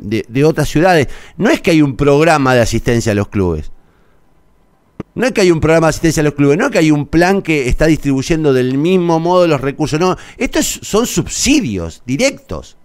de, 0.03 0.25
de 0.29 0.45
otras 0.45 0.69
ciudades? 0.69 1.07
No 1.37 1.51
es 1.51 1.61
que 1.61 1.71
hay 1.71 1.83
un 1.83 1.95
programa 1.95 2.53
de 2.53 2.63
asistencia 2.63 3.13
a 3.13 3.15
los 3.15 3.29
clubes. 3.29 3.71
No 5.15 5.27
es 5.27 5.33
que 5.33 5.43
hay 5.43 5.53
un 5.53 5.61
programa 5.61 5.87
de 5.87 5.91
asistencia 5.91 6.23
a 6.23 6.25
los 6.25 6.35
clubes, 6.35 6.59
no 6.59 6.65
es 6.65 6.73
que 6.73 6.79
hay 6.79 6.91
un 6.91 7.07
plan 7.07 7.43
que 7.43 7.69
está 7.69 7.87
distribuyendo 7.87 8.53
del 8.53 8.77
mismo 8.77 9.21
modo 9.21 9.47
los 9.47 9.61
recursos, 9.61 10.01
no, 10.01 10.17
estos 10.37 10.81
son 10.83 11.07
subsidios 11.07 12.03
directos. 12.05 12.77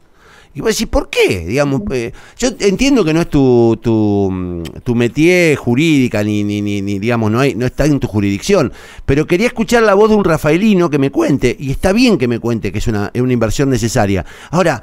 Y 0.53 0.59
vos 0.59 0.71
decís, 0.71 0.87
¿por 0.87 1.09
qué? 1.09 1.45
Digamos, 1.45 1.81
eh, 1.91 2.11
yo 2.37 2.49
entiendo 2.59 3.05
que 3.05 3.13
no 3.13 3.21
es 3.21 3.29
tu, 3.29 3.79
tu, 3.81 4.29
mm, 4.29 4.63
tu 4.83 4.95
métier 4.95 5.55
jurídica, 5.55 6.23
ni, 6.23 6.43
ni, 6.43 6.61
ni, 6.61 6.99
digamos, 6.99 7.31
no, 7.31 7.39
hay, 7.39 7.55
no 7.55 7.65
está 7.65 7.85
en 7.85 7.99
tu 7.99 8.07
jurisdicción, 8.07 8.73
pero 9.05 9.25
quería 9.25 9.47
escuchar 9.47 9.83
la 9.83 9.93
voz 9.93 10.09
de 10.09 10.17
un 10.17 10.25
rafaelino 10.25 10.89
que 10.89 10.99
me 10.99 11.09
cuente, 11.09 11.55
y 11.57 11.71
está 11.71 11.93
bien 11.93 12.17
que 12.17 12.27
me 12.27 12.39
cuente 12.39 12.71
que 12.71 12.79
es 12.79 12.87
una, 12.87 13.11
es 13.13 13.21
una 13.21 13.31
inversión 13.31 13.69
necesaria. 13.69 14.25
Ahora, 14.49 14.81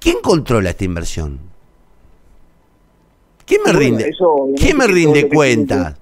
¿quién 0.00 0.16
controla 0.22 0.70
esta 0.70 0.84
inversión? 0.84 1.38
¿Quién 3.44 3.60
me 3.66 3.72
rinde, 3.72 4.10
¿quién 4.56 4.76
me 4.78 4.86
rinde 4.86 5.28
cuenta? 5.28 5.94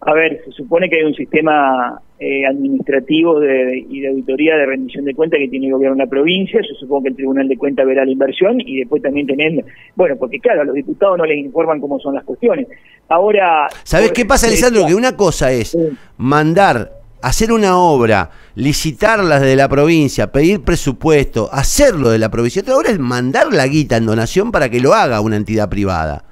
A 0.00 0.12
ver, 0.12 0.42
se 0.44 0.50
supone 0.52 0.88
que 0.88 0.96
hay 0.96 1.04
un 1.04 1.14
sistema 1.14 2.00
eh, 2.22 2.46
administrativo 2.46 3.42
y 3.42 4.00
de 4.00 4.08
auditoría 4.08 4.54
de 4.56 4.66
rendición 4.66 5.06
de 5.06 5.14
cuentas 5.14 5.38
que 5.38 5.48
tiene 5.48 5.68
el 5.68 5.72
gobierno 5.72 5.96
de 5.96 6.04
la 6.04 6.10
provincia. 6.10 6.60
Yo 6.60 6.74
supongo 6.78 7.04
que 7.04 7.08
el 7.08 7.16
Tribunal 7.16 7.48
de 7.48 7.56
Cuentas 7.56 7.86
verá 7.86 8.04
la 8.04 8.10
inversión 8.10 8.60
y 8.60 8.80
después 8.80 9.00
también 9.00 9.26
tener, 9.26 9.64
bueno, 9.96 10.16
porque 10.18 10.38
claro, 10.38 10.60
a 10.60 10.64
los 10.64 10.74
diputados 10.74 11.16
no 11.16 11.24
les 11.24 11.38
informan 11.38 11.80
cómo 11.80 11.98
son 11.98 12.14
las 12.14 12.24
cuestiones. 12.24 12.68
Ahora... 13.08 13.68
¿Sabes 13.84 14.12
qué 14.12 14.26
pasa, 14.26 14.48
Alessandro? 14.48 14.84
Que 14.86 14.94
una 14.94 15.16
cosa 15.16 15.50
es 15.50 15.74
mandar 16.18 17.00
hacer 17.22 17.52
una 17.52 17.78
obra, 17.78 18.30
licitarla 18.54 19.40
de 19.40 19.56
la 19.56 19.68
provincia, 19.68 20.30
pedir 20.30 20.62
presupuesto, 20.62 21.48
hacerlo 21.52 22.10
de 22.10 22.18
la 22.18 22.30
provincia. 22.30 22.60
Otra 22.60 22.76
hora 22.76 22.90
es 22.90 22.98
mandar 22.98 23.52
la 23.52 23.66
guita 23.66 23.96
en 23.96 24.04
donación 24.04 24.52
para 24.52 24.68
que 24.68 24.80
lo 24.80 24.92
haga 24.92 25.22
una 25.22 25.36
entidad 25.36 25.68
privada. 25.70 26.24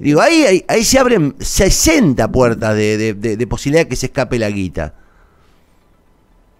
Digo, 0.00 0.20
ahí, 0.20 0.62
ahí, 0.68 0.82
se 0.82 0.98
abren 0.98 1.34
60 1.38 2.30
puertas 2.30 2.76
de, 2.76 3.14
de, 3.14 3.46
posibilidad 3.46 3.84
de 3.84 3.88
que 3.88 3.96
se 3.96 4.06
escape 4.06 4.38
la 4.38 4.50
guita. 4.50 4.94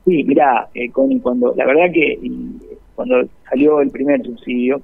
Sí, 0.04 0.22
mira, 0.24 0.68
eh, 0.74 0.90
cuando 0.92 1.54
la 1.56 1.66
verdad 1.66 1.86
que 1.92 2.18
cuando 2.94 3.26
salió 3.48 3.80
el 3.80 3.90
primer 3.90 4.22
subsidio, 4.22 4.80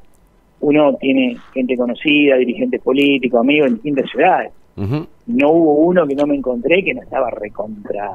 uno 0.61 0.97
tiene 1.01 1.37
gente 1.53 1.77
conocida, 1.77 2.37
dirigentes 2.37 2.81
políticos, 2.81 3.41
amigos 3.41 3.69
en 3.69 3.75
distintas 3.75 4.11
ciudades. 4.11 4.53
No 4.77 5.51
hubo 5.51 5.75
uno 5.75 6.07
que 6.07 6.15
no 6.15 6.27
me 6.27 6.37
encontré 6.37 6.83
que 6.83 6.95
no 6.95 7.03
estaba 7.03 7.31
recontra. 7.31 8.11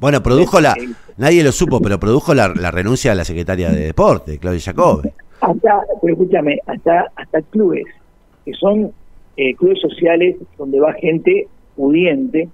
Bueno, 0.00 0.22
produjo 0.22 0.60
la, 0.60 0.76
nadie 1.16 1.42
lo 1.42 1.52
supo, 1.52 1.80
pero 1.80 1.98
produjo 1.98 2.34
la, 2.34 2.48
renuncia 2.70 3.12
a 3.12 3.14
la 3.14 3.24
secretaria 3.24 3.70
de 3.70 3.86
Deporte, 3.86 4.38
Claudia 4.38 4.60
Jacob. 4.60 5.02
Hasta, 5.40 5.80
pero 6.00 6.14
escúchame, 6.14 6.58
hasta, 6.66 7.10
hasta 7.14 7.42
clubes, 7.42 7.84
que 8.44 8.52
son 8.54 8.92
eh, 9.36 9.54
clubes 9.54 9.80
sociales 9.80 10.36
donde 10.56 10.80
va 10.80 10.92
gente 10.94 11.48
pudiente, 11.74 12.48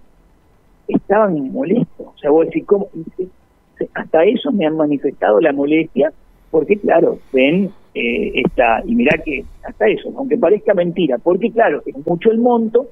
estaban 0.89 1.53
molestos. 1.53 2.07
O 2.07 2.19
sea, 2.19 2.31
vos 2.31 2.47
decís, 2.47 2.65
¿cómo? 2.67 2.89
Hasta 3.95 4.25
eso 4.25 4.53
me 4.53 4.67
han 4.67 4.77
manifestado 4.77 5.41
la 5.41 5.53
molestia, 5.53 6.13
porque 6.51 6.77
claro, 6.77 7.19
ven 7.33 7.71
eh, 7.95 8.33
esta, 8.45 8.83
y 8.85 8.95
mirá 8.95 9.19
que 9.23 9.45
hasta 9.65 9.89
eso, 9.89 10.13
aunque 10.17 10.39
parezca 10.39 10.75
mentira, 10.75 11.19
porque 11.19 11.51
claro, 11.51 11.83
es 11.85 12.07
mucho 12.07 12.31
el 12.31 12.39
monto 12.39 12.89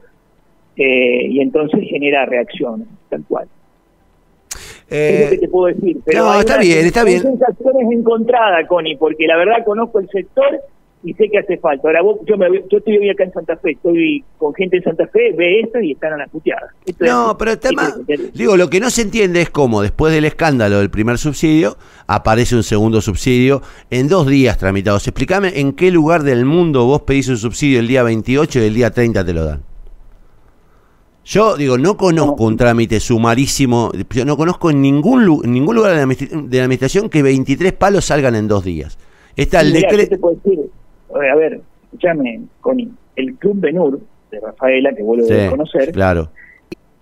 eh, 0.76 1.26
y 1.28 1.40
entonces 1.40 1.80
genera 1.88 2.26
reacciones, 2.26 2.86
tal 3.08 3.24
cual. 3.28 3.46
es 4.88 5.20
lo 5.20 5.26
eh, 5.26 5.30
que 5.30 5.38
te 5.38 5.48
puedo 5.48 5.74
decir. 5.74 5.98
Pero 6.04 6.24
no, 6.24 6.40
está 6.40 6.58
bien, 6.58 6.86
está 6.86 7.04
bien. 7.04 7.22
sensaciones 7.22 7.90
encontradas, 7.92 8.66
Connie, 8.66 8.96
porque 8.96 9.26
la 9.26 9.36
verdad 9.36 9.64
conozco 9.64 10.00
el 10.00 10.08
sector 10.08 10.60
y 11.02 11.14
sé 11.14 11.30
que 11.30 11.38
hace 11.38 11.56
falta. 11.58 11.88
Ahora 11.88 12.02
vos, 12.02 12.18
yo, 12.26 12.36
me, 12.36 12.46
yo 12.70 12.78
estoy 12.78 12.98
hoy 12.98 13.10
acá 13.10 13.24
en 13.24 13.32
Santa 13.32 13.56
Fe, 13.56 13.72
estoy 13.72 14.22
con 14.36 14.52
gente 14.54 14.76
en 14.76 14.82
Santa 14.82 15.06
Fe, 15.06 15.32
ve 15.32 15.60
esto 15.60 15.80
y 15.80 15.92
están 15.92 16.12
a 16.12 16.18
las 16.18 16.28
puteadas. 16.28 16.70
no, 17.00 17.36
pero 17.38 17.52
el 17.52 17.58
tema, 17.58 17.94
digo, 18.34 18.56
lo 18.56 18.68
que 18.68 18.80
no 18.80 18.90
se 18.90 19.02
entiende 19.02 19.40
es 19.40 19.50
cómo 19.50 19.80
después 19.80 20.12
del 20.12 20.26
escándalo 20.26 20.78
del 20.78 20.90
primer 20.90 21.16
subsidio 21.18 21.76
aparece 22.06 22.54
un 22.54 22.62
segundo 22.62 23.00
subsidio 23.00 23.62
en 23.90 24.08
dos 24.08 24.26
días 24.26 24.58
tramitados. 24.58 25.06
Explícame 25.08 25.58
en 25.58 25.72
qué 25.72 25.90
lugar 25.90 26.22
del 26.22 26.44
mundo 26.44 26.84
vos 26.84 27.02
pedís 27.02 27.28
un 27.28 27.38
subsidio 27.38 27.80
el 27.80 27.88
día 27.88 28.02
28 28.02 28.58
y 28.58 28.62
el 28.62 28.74
día 28.74 28.90
30 28.90 29.24
te 29.24 29.32
lo 29.32 29.44
dan. 29.44 29.62
Yo 31.24 31.56
digo, 31.56 31.78
no 31.78 31.96
conozco 31.96 32.44
un 32.44 32.56
trámite 32.56 32.98
sumarísimo, 32.98 33.92
yo 34.10 34.24
no 34.24 34.36
conozco 34.36 34.70
en 34.70 34.82
ningún, 34.82 35.42
ningún 35.44 35.76
lugar 35.76 35.92
de 35.92 35.98
la, 35.98 36.02
administración 36.62 37.08
que 37.08 37.22
23 37.22 37.72
palos 37.74 38.06
salgan 38.06 38.34
en 38.34 38.48
dos 38.48 38.64
días. 38.64 38.98
Está 39.36 39.60
el 39.60 39.72
decreto 39.72 40.16
a 41.14 41.34
ver, 41.34 41.60
escúchame, 41.84 42.42
Connie, 42.60 42.90
el 43.16 43.34
Club 43.34 43.60
Benur 43.60 44.00
de 44.30 44.40
Rafaela, 44.40 44.92
que 44.94 45.02
vuelvo 45.02 45.26
a 45.26 45.50
conocer, 45.50 45.92
claro. 45.92 46.28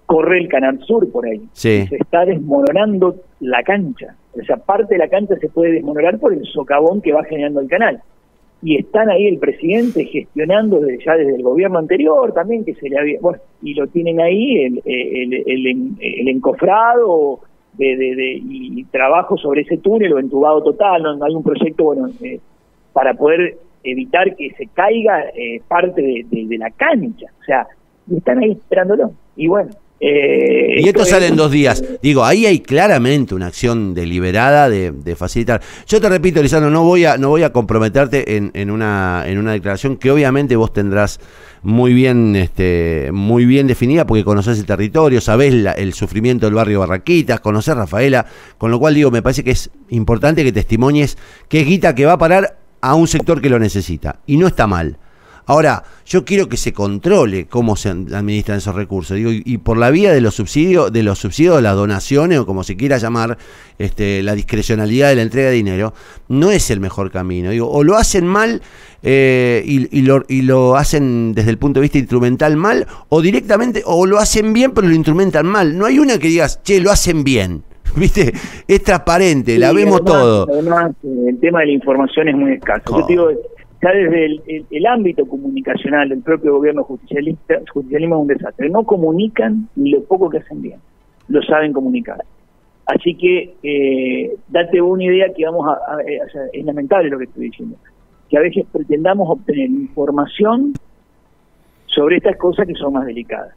corre 0.07 0.39
el 0.39 0.49
Canal 0.49 0.81
Sur 0.81 1.11
por 1.11 1.27
ahí. 1.27 1.43
Se 1.53 1.89
está 1.91 2.25
desmoronando 2.25 3.17
la 3.41 3.63
cancha. 3.63 4.17
O 4.41 4.45
sea, 4.45 4.57
parte 4.57 4.95
de 4.95 4.99
la 4.99 5.09
cancha 5.09 5.37
se 5.37 5.49
puede 5.49 5.73
desmoronar 5.73 6.19
por 6.19 6.33
el 6.33 6.45
socavón 6.47 7.03
que 7.03 7.13
va 7.13 7.25
generando 7.25 7.61
el 7.61 7.69
canal. 7.69 8.01
Y 8.61 8.77
están 8.77 9.09
ahí 9.09 9.27
el 9.27 9.39
presidente 9.39 10.05
gestionando 10.05 10.81
desde, 10.81 11.05
ya 11.05 11.15
desde 11.15 11.37
el 11.37 11.43
gobierno 11.43 11.79
anterior 11.79 12.33
también, 12.33 12.65
que 12.65 12.75
se 12.75 12.89
le 12.89 12.99
había. 12.99 13.21
Bueno, 13.21 13.39
y 13.63 13.75
lo 13.75 13.87
tienen 13.87 14.21
ahí 14.21 14.65
el, 14.65 14.83
el, 14.85 15.97
el, 16.01 16.29
encofrado 16.29 17.41
de, 17.75 17.97
de, 17.97 18.43
y 18.43 18.85
trabajo 18.85 19.37
sobre 19.37 19.61
ese 19.63 19.77
túnel 19.77 20.13
o 20.13 20.19
entubado 20.19 20.63
total. 20.63 21.03
No, 21.03 21.25
hay 21.25 21.35
un 21.35 21.45
proyecto, 21.45 21.85
bueno, 21.85 22.09
eh, 22.21 22.41
para 22.93 23.15
poder 23.15 23.59
evitar 23.85 24.37
que 24.37 24.51
se 24.57 24.67
caiga 24.67 25.25
eh, 25.35 25.61
parte 25.67 26.03
de, 26.03 26.59
la 26.59 26.71
cancha. 26.71 27.27
O 27.41 27.45
sea, 27.45 27.67
están 28.15 28.39
ahí 28.39 28.53
esperándolo. 28.53 29.13
Y 29.37 29.49
bueno. 29.49 29.71
Eh, 30.01 30.81
y 30.81 30.89
esto, 30.89 31.05
sale 31.05 31.27
en 31.27 31.37
dos 31.37 31.51
días. 31.51 31.83
Digo, 32.01 32.25
ahí 32.25 32.47
hay 32.47 32.61
claramente 32.61 33.35
una 33.35 33.47
acción 33.47 33.95
deliberada 33.95 34.69
de, 34.69 35.17
facilitar. 35.17 35.61
Yo 35.87 36.01
te 36.01 36.09
repito, 36.09 36.41
Lisandro, 36.41 36.71
no 36.71 36.85
voy 36.85 37.05
a, 37.05 37.19
no 37.19 37.31
voy 37.31 37.43
a 37.43 37.53
comprometerte 37.53 38.37
en, 38.37 38.53
en, 38.55 38.71
una, 38.71 39.25
en 39.27 39.39
una 39.39 39.53
declaración 39.53 39.97
que 39.97 40.11
obviamente 40.11 40.55
vos 40.55 40.73
tendrás 40.73 41.19
muy 41.63 41.93
bien, 41.93 42.37
este, 42.37 43.11
muy 43.13 43.45
bien 43.45 43.67
definida 43.67 44.07
porque 44.07 44.25
conoces 44.25 44.59
el 44.59 44.67
territorio, 44.67 45.21
sabés 45.21 45.55
el 45.77 45.93
sufrimiento 45.93 46.47
del 46.47 46.55
barrio 46.55 46.81
Barraquitas, 46.81 47.41
conocés 47.41 47.77
Rafaela, 47.77 48.27
con 48.57 48.71
lo 48.71 48.79
cual 48.79 48.95
digo, 48.95 49.11
me 49.11 49.23
parece 49.23 49.45
que 49.45 49.51
es 49.53 49.71
importante 49.89 50.45
que 50.45 50.53
testimonies 50.53 51.19
qué 51.49 51.65
guita 51.65 51.95
que 51.95 52.07
va 52.07 52.13
a 52.13 52.19
parar 52.19 52.58
a 52.81 52.95
un 52.95 53.09
sector 53.09 53.41
que 53.41 53.51
lo 53.51 53.59
necesita. 53.59 54.21
Y 54.27 54.37
no 54.37 54.47
está 54.47 54.67
mal. 54.67 54.99
Ahora, 55.49 55.83
yo 56.05 56.27
quiero 56.27 56.47
que 56.51 56.59
se 56.59 56.75
controle 56.75 57.47
cómo 57.47 57.75
se 57.75 57.89
administran 57.89 58.59
esos 58.59 58.75
recursos. 58.75 59.17
Digo, 59.17 59.31
y, 59.33 59.57
por 59.57 59.79
la 59.79 59.91
vía 59.91 60.13
de 60.13 60.21
los 60.21 60.35
subsidios, 60.35 60.93
de 60.93 61.03
los 61.03 61.19
subsidios, 61.19 61.63
las 61.63 61.75
donaciones, 61.75 62.39
o 62.39 62.45
como 62.45 62.63
se 62.65 62.77
quiera 62.77 62.99
llamar, 62.99 63.39
este, 63.79 64.23
la 64.23 64.35
discrecionalidad 64.35 65.09
de 65.09 65.17
la 65.17 65.23
entrega 65.23 65.49
de 65.49 65.55
dinero, 65.55 65.95
no 66.29 66.51
es 66.51 66.71
el 66.71 66.81
mejor 66.81 67.11
camino. 67.11 67.51
Digo, 67.51 67.71
o 67.71 67.83
lo 67.83 67.97
hacen 67.97 68.27
mal 68.27 68.61
eh, 69.03 69.63
y, 69.65 70.03
lo, 70.03 70.23
y 70.29 70.43
lo 70.43 70.77
hacen 70.77 71.33
desde 71.33 71.49
el 71.49 71.57
punto 71.57 71.81
de 71.81 71.85
vista 71.85 71.97
instrumental 71.97 72.59
mal, 72.59 72.87
o 73.09 73.23
directamente, 73.23 73.83
o 73.87 74.05
lo 74.05 74.19
hacen 74.19 74.53
bien, 74.53 74.73
pero 74.73 74.87
lo 74.87 74.95
instrumentan 74.95 75.47
mal. 75.47 75.79
No 75.79 75.87
hay 75.87 75.99
una 75.99 76.19
que 76.19 76.29
digas, 76.29 76.63
che, 76.63 76.79
lo 76.79 76.91
hacen 76.91 77.25
bien. 77.25 77.65
¿Viste? 77.97 78.33
Es 78.67 78.83
transparente, 78.83 79.59
la 79.59 79.73
vemos 79.73 80.05
todo. 80.05 80.47
Además, 80.51 80.93
el 81.03 81.39
tema 81.41 81.61
de 81.61 81.67
la 81.67 81.73
información 81.73 82.29
es 82.29 82.37
muy 82.37 82.53
escaso. 82.53 82.99
Yo 83.01 83.07
digo, 83.07 83.31
ya 83.83 83.91
desde 83.93 84.67
el, 84.71 84.87
ámbito 84.87 85.27
comunicacional 85.27 86.09
del 86.09 86.23
propio 86.23 86.55
gobierno 86.55 86.83
justicialista, 86.85 87.61
justicialismo 87.73 88.17
es 88.17 88.23
un 88.23 88.27
desastre. 88.29 88.69
No 88.69 88.85
comunican 88.85 89.69
ni 89.77 89.91
lo 89.91 90.03
poco 90.05 90.29
que 90.29 90.39
hacen 90.39 90.63
bien, 90.63 90.81
lo 91.29 91.43
saben 91.43 91.73
comunicar. 91.73 92.23
Así 92.87 93.15
que 93.15 93.55
eh, 93.63 94.37
date 94.49 94.81
una 94.81 95.05
idea 95.05 95.27
que 95.35 95.45
vamos 95.45 95.69
a, 95.69 96.01
eh, 96.03 96.21
es 96.53 96.65
lamentable 96.65 97.11
lo 97.11 97.19
que 97.19 97.25
estoy 97.25 97.45
diciendo, 97.51 97.77
que 98.31 98.39
a 98.39 98.41
veces 98.41 98.65
pretendamos 98.73 99.29
obtener 99.29 99.69
información 99.69 100.73
sobre 101.87 102.17
estas 102.17 102.37
cosas 102.37 102.67
que 102.67 102.75
son 102.75 102.95
más 102.95 103.07
delicadas 103.07 103.55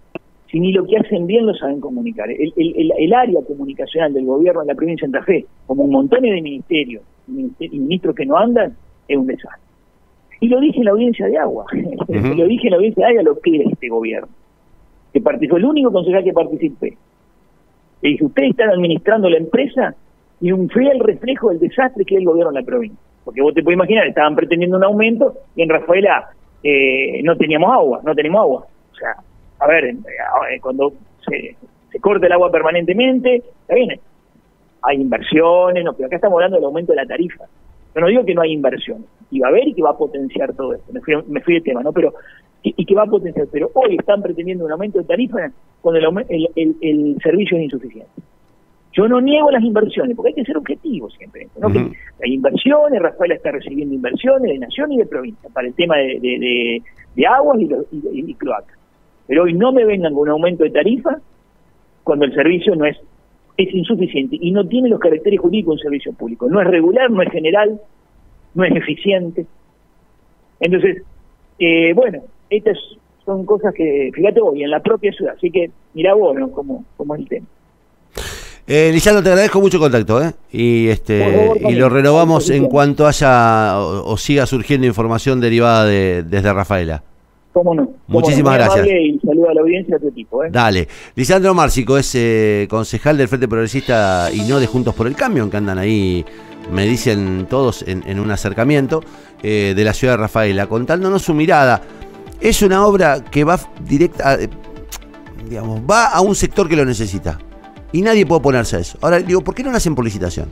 si 0.51 0.60
ni 0.60 0.74
lo 0.74 0.86
que 0.86 0.98
hacen 0.98 1.25
bien 1.27 1.46
lo 1.46 1.53
saben 1.55 1.79
comunicar. 1.79 2.29
El, 2.29 2.53
el, 2.58 3.13
área 3.13 3.39
comunicacional 3.48 4.13
del 4.13 4.25
gobierno 4.25 4.62
de 4.62 4.67
la 4.67 4.75
provincia 4.75 5.08
de 5.08 5.12
Santa 5.13 5.25
Fe, 5.25 5.46
como 5.65 5.84
un 5.84 5.91
montón 5.91 6.22
de 6.22 6.31
ministerios 6.31 7.03
y 7.27 7.79
ministros 7.79 8.13
que 8.15 8.25
no 8.25 8.36
andan, 8.36 8.75
es 9.08 9.17
un 9.17 9.27
desastre. 9.27 9.62
Y 10.41 10.50
lo 10.50 10.60
dije 10.60 10.79
en 10.79 10.86
la 10.86 10.91
audiencia 10.91 11.27
de 11.27 11.38
agua, 11.38 11.65
lo 12.08 12.48
dije 12.48 12.67
en 12.67 12.72
la 12.72 12.77
audiencia 12.77 13.05
de 13.05 13.12
agua 13.12 13.24
lo 13.24 13.39
que 13.39 13.58
es 13.58 13.72
este 13.72 13.88
gobierno, 13.88 14.27
que 15.13 15.22
participó, 15.22 15.58
el 15.58 15.65
único 15.65 15.91
concejal 15.91 16.24
que 16.24 16.34
participé. 16.34 16.98
Le 18.01 18.10
dije, 18.10 18.25
ustedes 18.25 18.50
están 18.50 18.72
administrando 18.72 19.29
la 19.29 19.38
empresa 19.38 19.96
y 20.41 20.51
un 20.51 20.67
fiel 20.70 21.00
reflejo 21.00 21.50
del 21.50 21.60
desastre 21.60 22.03
que 22.03 22.15
es 22.15 22.20
el 22.20 22.25
gobierno 22.25 22.51
de 22.51 22.60
la 22.60 22.65
provincia. 22.65 23.00
Porque 23.24 23.41
vos 23.41 23.53
te 23.53 23.63
puedes 23.63 23.77
imaginar, 23.77 24.08
estaban 24.08 24.36
pretendiendo 24.36 24.77
un 24.77 24.84
aumento 24.84 25.36
y 25.55 25.62
en 25.62 25.70
Rafaela 25.70 26.31
eh, 26.63 27.22
no 27.24 27.38
teníamos 27.38 27.72
agua, 27.72 28.01
no 28.03 28.15
tenemos 28.15 28.41
agua. 28.41 28.65
O 28.91 28.96
sea, 28.96 29.15
a 29.62 29.68
ver, 29.68 29.86
eh, 29.86 30.60
cuando 30.60 30.94
se, 31.27 31.56
se 31.91 32.00
corta 32.00 32.25
el 32.25 32.32
agua 32.34 32.51
permanentemente, 32.51 33.36
está 33.36 33.75
bien, 33.75 34.00
hay 34.82 34.98
inversiones, 35.00 35.84
no, 35.86 35.94
pero 35.94 36.08
acá 36.08 36.15
estamos 36.15 36.38
hablando 36.38 36.58
del 36.58 36.65
aumento 36.65 36.91
de 36.91 36.98
la 36.98 37.06
tarifa. 37.06 37.46
Yo 37.94 38.01
no 38.01 38.08
digo 38.08 38.25
que 38.25 38.34
no 38.34 38.41
hay 38.41 38.53
inversiones, 38.53 39.06
y 39.30 39.39
va 39.39 39.48
a 39.48 39.51
haber 39.51 39.68
y 39.68 39.74
que 39.74 39.84
va 39.84 39.91
a 39.91 39.98
potenciar 39.98 40.53
todo 40.53 40.74
esto, 40.74 40.91
me 40.91 41.01
fui, 41.01 41.15
me 41.27 41.41
fui 41.41 41.56
del 41.56 41.63
tema, 41.63 41.84
¿no? 41.84 41.91
Pero, 41.91 42.13
y, 42.63 42.86
que 42.86 42.96
va 42.96 43.03
a 43.03 43.08
potenciar, 43.08 43.48
pero 43.51 43.70
hoy 43.74 43.98
están 43.98 44.22
pretendiendo 44.22 44.65
un 44.65 44.72
aumento 44.72 45.00
de 45.00 45.06
tarifa 45.06 45.51
cuando 45.82 46.00
el, 46.00 46.50
el, 46.56 46.75
el, 46.82 47.18
servicio 47.22 47.58
es 47.58 47.63
insuficiente. 47.63 48.10
Yo 48.94 49.08
no 49.08 49.22
niego 49.22 49.50
las 49.51 49.63
inversiones, 49.63 50.15
porque 50.15 50.30
hay 50.30 50.36
que 50.36 50.46
ser 50.46 50.58
objetivos 50.58 51.13
siempre. 51.13 51.48
¿no? 51.60 51.68
Hay 51.70 52.34
inversiones, 52.34 53.01
Rafael 53.01 53.32
está 53.32 53.51
recibiendo 53.51 53.96
inversiones 53.96 54.51
de 54.51 54.60
nación 54.60 54.91
y 54.91 54.98
de 54.98 55.06
provincia 55.06 55.50
para 55.53 55.68
el 55.68 55.74
tema 55.74 55.98
de, 55.98 56.20
de, 56.20 56.82
de, 57.15 57.27
aguas 57.27 57.60
y, 57.60 57.65
y, 57.91 58.32
y 58.32 58.34
cloacas. 58.36 58.81
Pero 59.32 59.44
hoy 59.44 59.54
no 59.54 59.72
me 59.72 59.86
vengan 59.86 60.14
con 60.14 60.24
un 60.24 60.30
aumento 60.32 60.66
de 60.66 60.72
tarifa 60.72 61.18
cuando 62.04 62.26
el 62.26 62.34
servicio 62.34 62.76
no 62.76 62.84
es, 62.84 62.98
es 63.56 63.74
insuficiente 63.74 64.38
y 64.38 64.52
no 64.52 64.68
tiene 64.68 64.90
los 64.90 65.00
caracteres 65.00 65.40
jurídicos 65.40 65.68
de 65.68 65.76
un 65.76 65.84
servicio 65.84 66.12
público. 66.12 66.50
No 66.50 66.60
es 66.60 66.68
regular, 66.68 67.10
no 67.10 67.22
es 67.22 67.32
general, 67.32 67.80
no 68.56 68.66
es 68.66 68.76
eficiente. 68.76 69.46
Entonces, 70.60 71.04
eh, 71.60 71.94
bueno, 71.94 72.20
esta 72.50 72.72
es 72.72 72.80
son 73.26 73.46
cosas 73.46 73.74
que, 73.74 74.12
fíjate 74.14 74.42
vos, 74.42 74.54
y 74.54 74.64
en 74.64 74.70
la 74.70 74.82
propia 74.82 75.14
ciudad. 75.14 75.36
Así 75.38 75.50
que 75.50 75.72
mira 75.94 76.14
vos, 76.14 76.36
¿no? 76.38 76.52
Como, 76.52 76.84
como 76.98 77.16
es 77.16 77.22
el 77.22 77.28
tema. 77.30 77.48
Eh, 78.68 78.90
Lisandro, 78.92 79.24
te 79.24 79.30
agradezco 79.30 79.62
mucho 79.62 79.78
el 79.78 79.84
contacto, 79.84 80.22
¿eh? 80.22 80.34
Y, 80.52 80.90
este, 80.90 81.52
y 81.70 81.76
lo 81.76 81.88
renovamos 81.88 82.50
en 82.50 82.66
cuanto 82.66 83.08
haya 83.08 83.80
o, 83.80 84.18
siga 84.18 84.46
surgiendo 84.46 84.86
información 84.86 85.40
derivada 85.40 85.86
de, 85.86 86.24
desde 86.24 86.52
Rafaela. 86.52 87.04
¿Cómo 87.53 87.75
no? 87.75 87.89
Muchísimas 88.08 88.53
gracias. 88.55 88.88
Y 88.88 89.20
saludo 89.20 89.50
a 89.50 89.53
la 89.53 89.62
audiencia 89.62 89.96
de 89.96 90.01
tu 90.01 90.08
equipo. 90.08 90.43
¿eh? 90.43 90.50
Dale. 90.51 90.88
Lisandro 91.15 91.53
Márcico 91.53 91.98
es 91.98 92.15
eh, 92.15 92.65
concejal 92.70 93.17
del 93.17 93.27
Frente 93.27 93.48
Progresista 93.48 94.29
y 94.34 94.41
no 94.41 94.60
de 94.60 94.67
Juntos 94.67 94.96
por 94.96 95.08
el 95.08 95.15
Cambio, 95.15 95.50
que 95.50 95.58
andan 95.58 95.77
ahí, 95.77 96.24
me 96.72 96.86
dicen 96.86 97.48
todos, 97.50 97.84
en, 97.86 98.20
un 98.20 98.31
acercamiento 98.31 99.01
eh, 99.43 99.74
de 99.75 99.84
la 99.84 99.93
ciudad 99.93 100.13
de 100.13 100.17
Rafaela, 100.17 100.67
contándonos 100.67 101.24
su 101.24 101.34
mirada. 101.34 101.81
Es 102.39 102.62
una 102.62 102.86
obra 102.88 103.24
que 103.24 103.43
va 103.43 103.60
directa, 103.86 104.38
digamos, 105.48 105.81
va 105.81 106.08
a 106.08 106.22
un 106.22 106.36
sector 106.36 106.70
que 106.70 106.77
lo 106.77 106.86
necesita. 106.86 107.38
Y 107.91 108.01
nadie 108.01 108.25
puede 108.25 108.39
oponerse 108.39 108.77
a 108.77 108.79
eso. 108.79 108.98
Ahora, 109.01 109.20
digo, 109.20 109.41
¿por 109.41 109.53
qué 109.53 109.63
no 109.63 109.72
lo 109.72 109.77
hacen 109.77 109.93
por 109.93 110.05
licitación? 110.05 110.48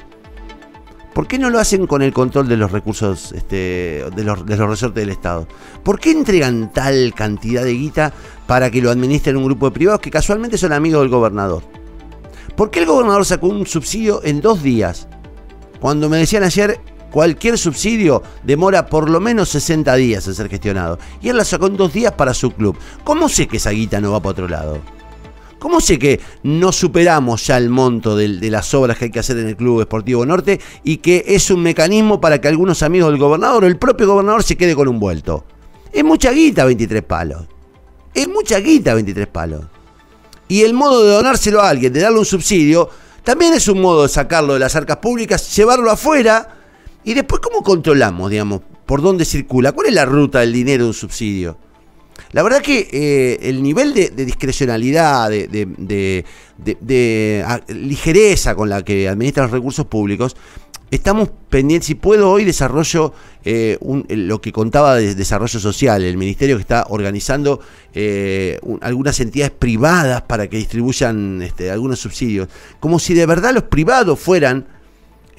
¿Por 1.20 1.28
qué 1.28 1.38
no 1.38 1.50
lo 1.50 1.60
hacen 1.60 1.86
con 1.86 2.02
el 2.02 2.14
control 2.14 2.48
de 2.48 2.56
los 2.56 2.72
recursos 2.72 3.34
este, 3.34 4.06
de, 4.16 4.24
los, 4.24 4.40
resortes 4.40 5.04
del 5.04 5.10
Estado? 5.10 5.50
¿Por 5.84 6.00
qué 6.00 6.12
entregan 6.12 6.72
tal 6.72 7.14
cantidad 7.14 7.62
de 7.62 7.74
guita 7.74 8.14
para 8.48 8.72
que 8.72 8.82
lo 8.82 8.90
administren 8.90 9.36
un 9.36 9.44
grupo 9.44 9.66
de 9.66 9.74
privados 9.74 10.00
que 10.00 10.12
casualmente 10.12 10.58
son 10.58 10.72
amigos 10.72 11.02
del 11.02 11.10
gobernador? 11.10 11.62
¿Por 12.56 12.72
qué 12.72 12.80
el 12.80 12.86
gobernador 12.86 13.26
sacó 13.26 13.48
un 13.48 13.68
subsidio 13.68 14.22
en 14.24 14.40
dos 14.40 14.64
días? 14.64 15.10
Cuando 15.82 16.08
me 16.08 16.20
decían 16.20 16.44
ayer, 16.44 16.80
cualquier 17.12 17.58
subsidio 17.58 18.24
demora 18.44 18.86
por 18.86 19.10
lo 19.10 19.20
menos 19.20 19.50
60 19.50 19.94
días 19.96 20.26
en 20.26 20.36
ser 20.36 20.48
gestionado. 20.48 21.00
Y 21.22 21.28
él 21.28 21.36
la 21.36 21.44
sacó 21.44 21.68
en 21.68 21.76
dos 21.76 21.92
días 21.92 22.14
para 22.14 22.34
su 22.34 22.52
club. 22.52 22.78
¿Cómo 23.04 23.28
sé 23.28 23.46
que 23.46 23.58
esa 23.58 23.72
guita 23.72 24.00
no 24.00 24.14
va 24.14 24.22
para 24.22 24.32
otro 24.32 24.48
lado? 24.48 24.80
¿Cómo 25.60 25.82
sé 25.82 26.00
que 26.00 26.22
no 26.44 26.72
superamos 26.72 27.46
ya 27.46 27.58
el 27.58 27.70
monto 27.70 28.16
de, 28.16 28.28
las 28.50 28.74
obras 28.74 28.98
que 28.98 29.06
hay 29.06 29.12
que 29.12 29.20
hacer 29.20 29.38
en 29.38 29.48
el 29.48 29.58
Club 29.58 29.82
Esportivo 29.82 30.26
Norte 30.26 30.60
y 30.86 30.98
que 30.98 31.26
es 31.28 31.52
un 31.52 31.62
mecanismo 31.62 32.22
para 32.22 32.40
que 32.40 32.48
algunos 32.48 32.82
amigos 32.82 33.12
del 33.12 33.20
gobernador 33.20 33.66
o 33.66 33.68
el 33.68 33.78
propio 33.78 34.08
gobernador 34.08 34.42
se 34.42 34.56
quede 34.56 34.74
con 34.74 34.88
un 34.88 35.00
vuelto? 35.00 35.46
Es 35.92 36.04
mucha 36.04 36.32
guita 36.32 36.64
23 36.64 37.04
palos. 37.04 37.46
Es 38.14 38.30
mucha 38.30 38.60
guita 38.60 38.94
23 38.94 39.28
palos. 39.28 39.66
Y 40.48 40.62
el 40.62 40.74
modo 40.74 41.04
de 41.04 41.14
donárselo 41.14 41.62
a 41.62 41.70
alguien, 41.70 41.92
de 41.92 42.00
darle 42.00 42.20
un 42.20 42.26
subsidio, 42.26 42.90
también 43.24 43.54
es 43.54 43.68
un 43.68 43.82
modo 43.82 44.04
de 44.04 44.10
sacarlo 44.10 44.54
de 44.54 44.60
las 44.60 44.76
arcas 44.76 44.98
públicas, 44.98 45.56
llevarlo 45.56 45.92
afuera 45.92 46.56
y 47.04 47.14
después 47.14 47.42
cómo 47.42 47.64
controlamos, 47.64 48.32
digamos, 48.32 48.62
por 48.86 49.02
dónde 49.02 49.26
circula, 49.26 49.74
cuál 49.74 49.88
es 49.88 49.94
la 49.94 50.06
ruta 50.06 50.40
del 50.40 50.54
dinero 50.54 50.86
de 50.86 50.88
un 50.90 50.94
subsidio. 50.94 51.58
La 52.32 52.44
verdad 52.44 52.62
que 52.62 52.88
eh, 52.92 53.40
el 53.50 53.62
nivel 53.64 53.94
de, 53.94 54.10
discrecionalidad, 54.26 55.30
de, 55.30 56.26
ah, 57.46 57.60
ligereza 57.68 58.56
con 58.56 58.70
la 58.70 58.84
que 58.84 59.08
administran 59.08 59.46
los 59.46 59.52
recursos 59.52 59.86
públicos, 59.86 60.36
estamos 60.92 61.30
pendientes, 61.50 61.88
si 61.88 61.96
puedo 61.96 62.32
hoy 62.32 62.46
desarrollo 62.46 63.14
eh, 63.44 63.78
lo 64.10 64.42
que 64.42 64.52
contaba 64.52 64.96
de 64.96 65.16
desarrollo 65.16 65.60
social, 65.60 66.04
el 66.04 66.18
ministerio 66.18 66.56
que 66.56 66.62
está 66.62 66.86
organizando 66.90 67.60
eh, 67.94 68.60
algunas 68.82 69.20
entidades 69.20 69.54
privadas 69.58 70.22
para 70.24 70.48
que 70.48 70.58
distribuyan 70.58 71.42
este, 71.42 71.72
algunos 71.72 72.00
subsidios, 72.00 72.48
como 72.80 73.00
si 73.00 73.14
de 73.14 73.26
verdad 73.26 73.54
los 73.54 73.64
privados 73.64 74.20
fueran 74.20 74.79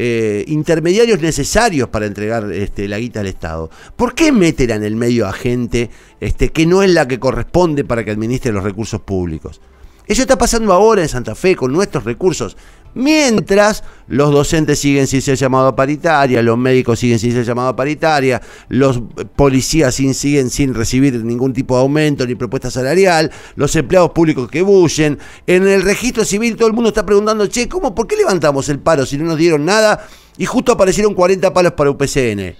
eh, 0.02 0.44
intermediarios 0.46 1.20
necesarios 1.20 1.90
para 1.90 2.06
entregar 2.06 2.50
este, 2.52 2.88
la 2.88 2.98
guita 2.98 3.20
al 3.20 3.26
Estado. 3.26 3.68
¿Por 3.96 4.14
qué 4.14 4.32
meten 4.32 4.70
en 4.70 4.82
el 4.82 4.96
medio 4.96 5.26
a 5.26 5.32
gente 5.34 5.90
este, 6.20 6.48
que 6.48 6.64
no 6.64 6.82
es 6.82 6.88
la 6.88 7.06
que 7.06 7.20
corresponde 7.20 7.84
para 7.84 8.02
que 8.02 8.10
administre 8.10 8.50
los 8.50 8.64
recursos 8.64 9.02
públicos? 9.02 9.60
Eso 10.06 10.22
está 10.22 10.38
pasando 10.38 10.72
ahora 10.72 11.02
en 11.02 11.08
Santa 11.10 11.34
Fe 11.34 11.54
con 11.54 11.70
nuestros 11.70 12.04
recursos. 12.04 12.56
Mientras 12.94 13.84
los 14.08 14.32
docentes 14.32 14.80
siguen 14.80 15.06
sin 15.06 15.22
ser 15.22 15.36
llamados 15.36 15.72
a 15.72 15.76
paritaria, 15.76 16.42
los 16.42 16.58
médicos 16.58 16.98
siguen 16.98 17.18
sin 17.18 17.32
ser 17.32 17.44
llamados 17.44 17.72
a 17.72 17.76
paritaria, 17.76 18.42
los 18.68 19.00
policías 19.36 19.94
siguen 19.94 20.50
sin 20.50 20.74
recibir 20.74 21.24
ningún 21.24 21.52
tipo 21.52 21.76
de 21.76 21.82
aumento 21.82 22.26
ni 22.26 22.34
propuesta 22.34 22.70
salarial, 22.70 23.30
los 23.54 23.74
empleados 23.76 24.10
públicos 24.10 24.50
que 24.50 24.62
bullen. 24.62 25.18
En 25.46 25.68
el 25.68 25.82
registro 25.82 26.24
civil 26.24 26.56
todo 26.56 26.66
el 26.66 26.74
mundo 26.74 26.88
está 26.88 27.06
preguntando, 27.06 27.46
che, 27.46 27.68
¿cómo, 27.68 27.94
¿por 27.94 28.08
qué 28.08 28.16
levantamos 28.16 28.68
el 28.68 28.80
paro 28.80 29.06
si 29.06 29.16
no 29.16 29.24
nos 29.24 29.38
dieron 29.38 29.64
nada? 29.64 30.06
Y 30.36 30.46
justo 30.46 30.72
aparecieron 30.72 31.14
40 31.14 31.52
palos 31.52 31.72
para 31.72 31.90
UPCN. 31.90 32.56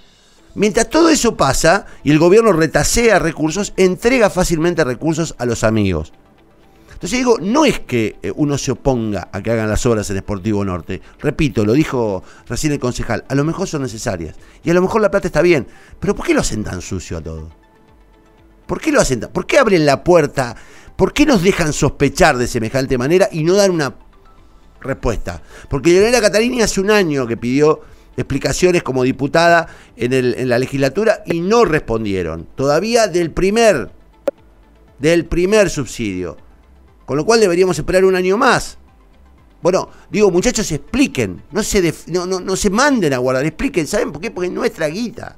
Mientras 0.55 0.91
todo 0.91 1.09
eso 1.09 1.37
pasa 1.37 1.87
y 2.03 2.11
el 2.11 2.19
gobierno 2.19 2.53
retasea 2.53 3.19
recursos, 3.19 3.73
entrega 3.77 4.31
fácilmente 4.31 4.85
recursos 4.85 5.35
a 5.39 5.47
los 5.47 5.65
amigos. 5.65 6.13
Entonces 7.01 7.19
digo, 7.19 7.39
no 7.41 7.65
es 7.65 7.81
que 7.81 8.19
eh, 8.21 8.31
uno 8.37 8.59
se 8.59 8.73
oponga 8.73 9.31
a 9.33 9.41
que 9.41 9.51
hagan 9.51 9.71
las 9.71 9.87
obras 9.87 10.11
en 10.11 10.19
Sportivo 10.19 10.63
Norte. 10.67 11.01
Repito, 11.19 11.65
lo 11.65 11.73
dijo 11.73 12.23
recién 12.47 12.75
el 12.75 12.79
concejal, 12.79 13.25
a 13.27 13.35
lo 13.35 13.43
mejor 13.43 13.67
son 13.67 13.81
necesarias. 13.81 14.37
Y 14.63 14.69
a 14.69 14.75
lo 14.75 14.83
mejor 14.83 15.01
la 15.01 15.11
plata 15.11 15.27
está 15.27 15.41
bien. 15.41 15.67
Pero 15.99 16.15
¿por 16.15 16.27
qué 16.27 16.35
lo 16.35 16.43
hacen 16.43 16.63
tan 16.63 16.83
sucio 16.83 17.17
a 17.17 17.23
todo? 17.23 17.49
¿Por 18.67 18.83
qué 18.83 18.93
lo 18.93 19.01
hacen 19.01 19.19
tan? 19.19 19.33
¿Por 19.33 19.47
qué 19.47 19.57
abren 19.57 19.87
la 19.87 20.05
puerta? 20.05 20.55
¿Por 20.95 21.15
qué 21.15 21.25
nos 21.25 21.43
dejan 21.43 21.73
sospechar 21.73 22.37
de 22.37 22.47
semejante 22.47 22.99
manera 22.99 23.31
y 23.33 23.45
no 23.45 23.55
dan 23.55 23.71
una 23.71 23.95
respuesta? 24.83 25.41
Porque 25.71 25.93
Leonela 25.93 26.21
Catalini 26.21 26.61
hace 26.61 26.83
un 26.83 26.91
año 26.91 27.27
que 27.27 27.39
pidió 27.39 27.81
explicaciones 28.15 28.83
como 28.83 29.05
diputada 29.05 29.69
en, 29.97 30.13
en 30.13 30.49
la 30.51 30.59
legislatura 30.59 31.23
y 31.25 31.41
no 31.41 31.65
respondieron. 31.65 32.47
Todavía 32.57 33.09
del 33.09 33.31
primer, 33.31 33.91
del 34.99 35.25
primer 35.25 35.71
subsidio. 35.71 36.50
Con 37.11 37.17
lo 37.17 37.25
cual 37.25 37.41
deberíamos 37.41 37.77
esperar 37.77 38.05
un 38.05 38.15
año 38.15 38.39
más. 38.39 38.79
Bueno, 39.63 39.89
digo, 40.13 40.31
muchachos, 40.31 40.71
expliquen. 40.71 41.43
No 41.51 41.61
se, 41.65 41.93
no, 42.07 42.25
no, 42.25 42.55
se 42.55 42.71
manden 42.71 43.13
a 43.13 43.19
guardar. 43.19 43.45
Expliquen. 43.45 43.89
¿Saben 43.89 44.13
por 44.13 44.23
qué? 44.23 44.31
Porque 44.31 44.47
es 44.47 44.53
nuestra 44.53 44.87
guita. 44.87 45.35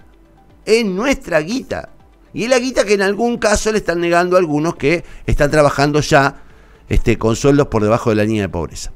Es 0.67 0.85
nuestra 0.85 1.41
guita. 1.41 1.89
Y 2.35 2.45
es 2.45 2.51
la 2.51 2.59
guita 2.59 2.85
que 2.85 2.93
en 2.93 3.01
algún 3.01 3.39
caso 3.39 3.73
le 3.73 3.79
están 3.79 4.01
negando 4.01 4.37
a 4.37 4.41
algunos 4.41 4.77
que 4.77 5.03
están 5.25 5.51
trabajando 5.51 6.01
ya 6.03 6.43
este, 6.91 7.17
con 7.17 7.37
sueldos 7.37 7.69
por 7.69 7.83
debajo 7.83 8.11
de 8.11 8.17
la 8.17 8.25
línea 8.25 8.43
de 8.43 8.49
pobreza. 8.51 8.93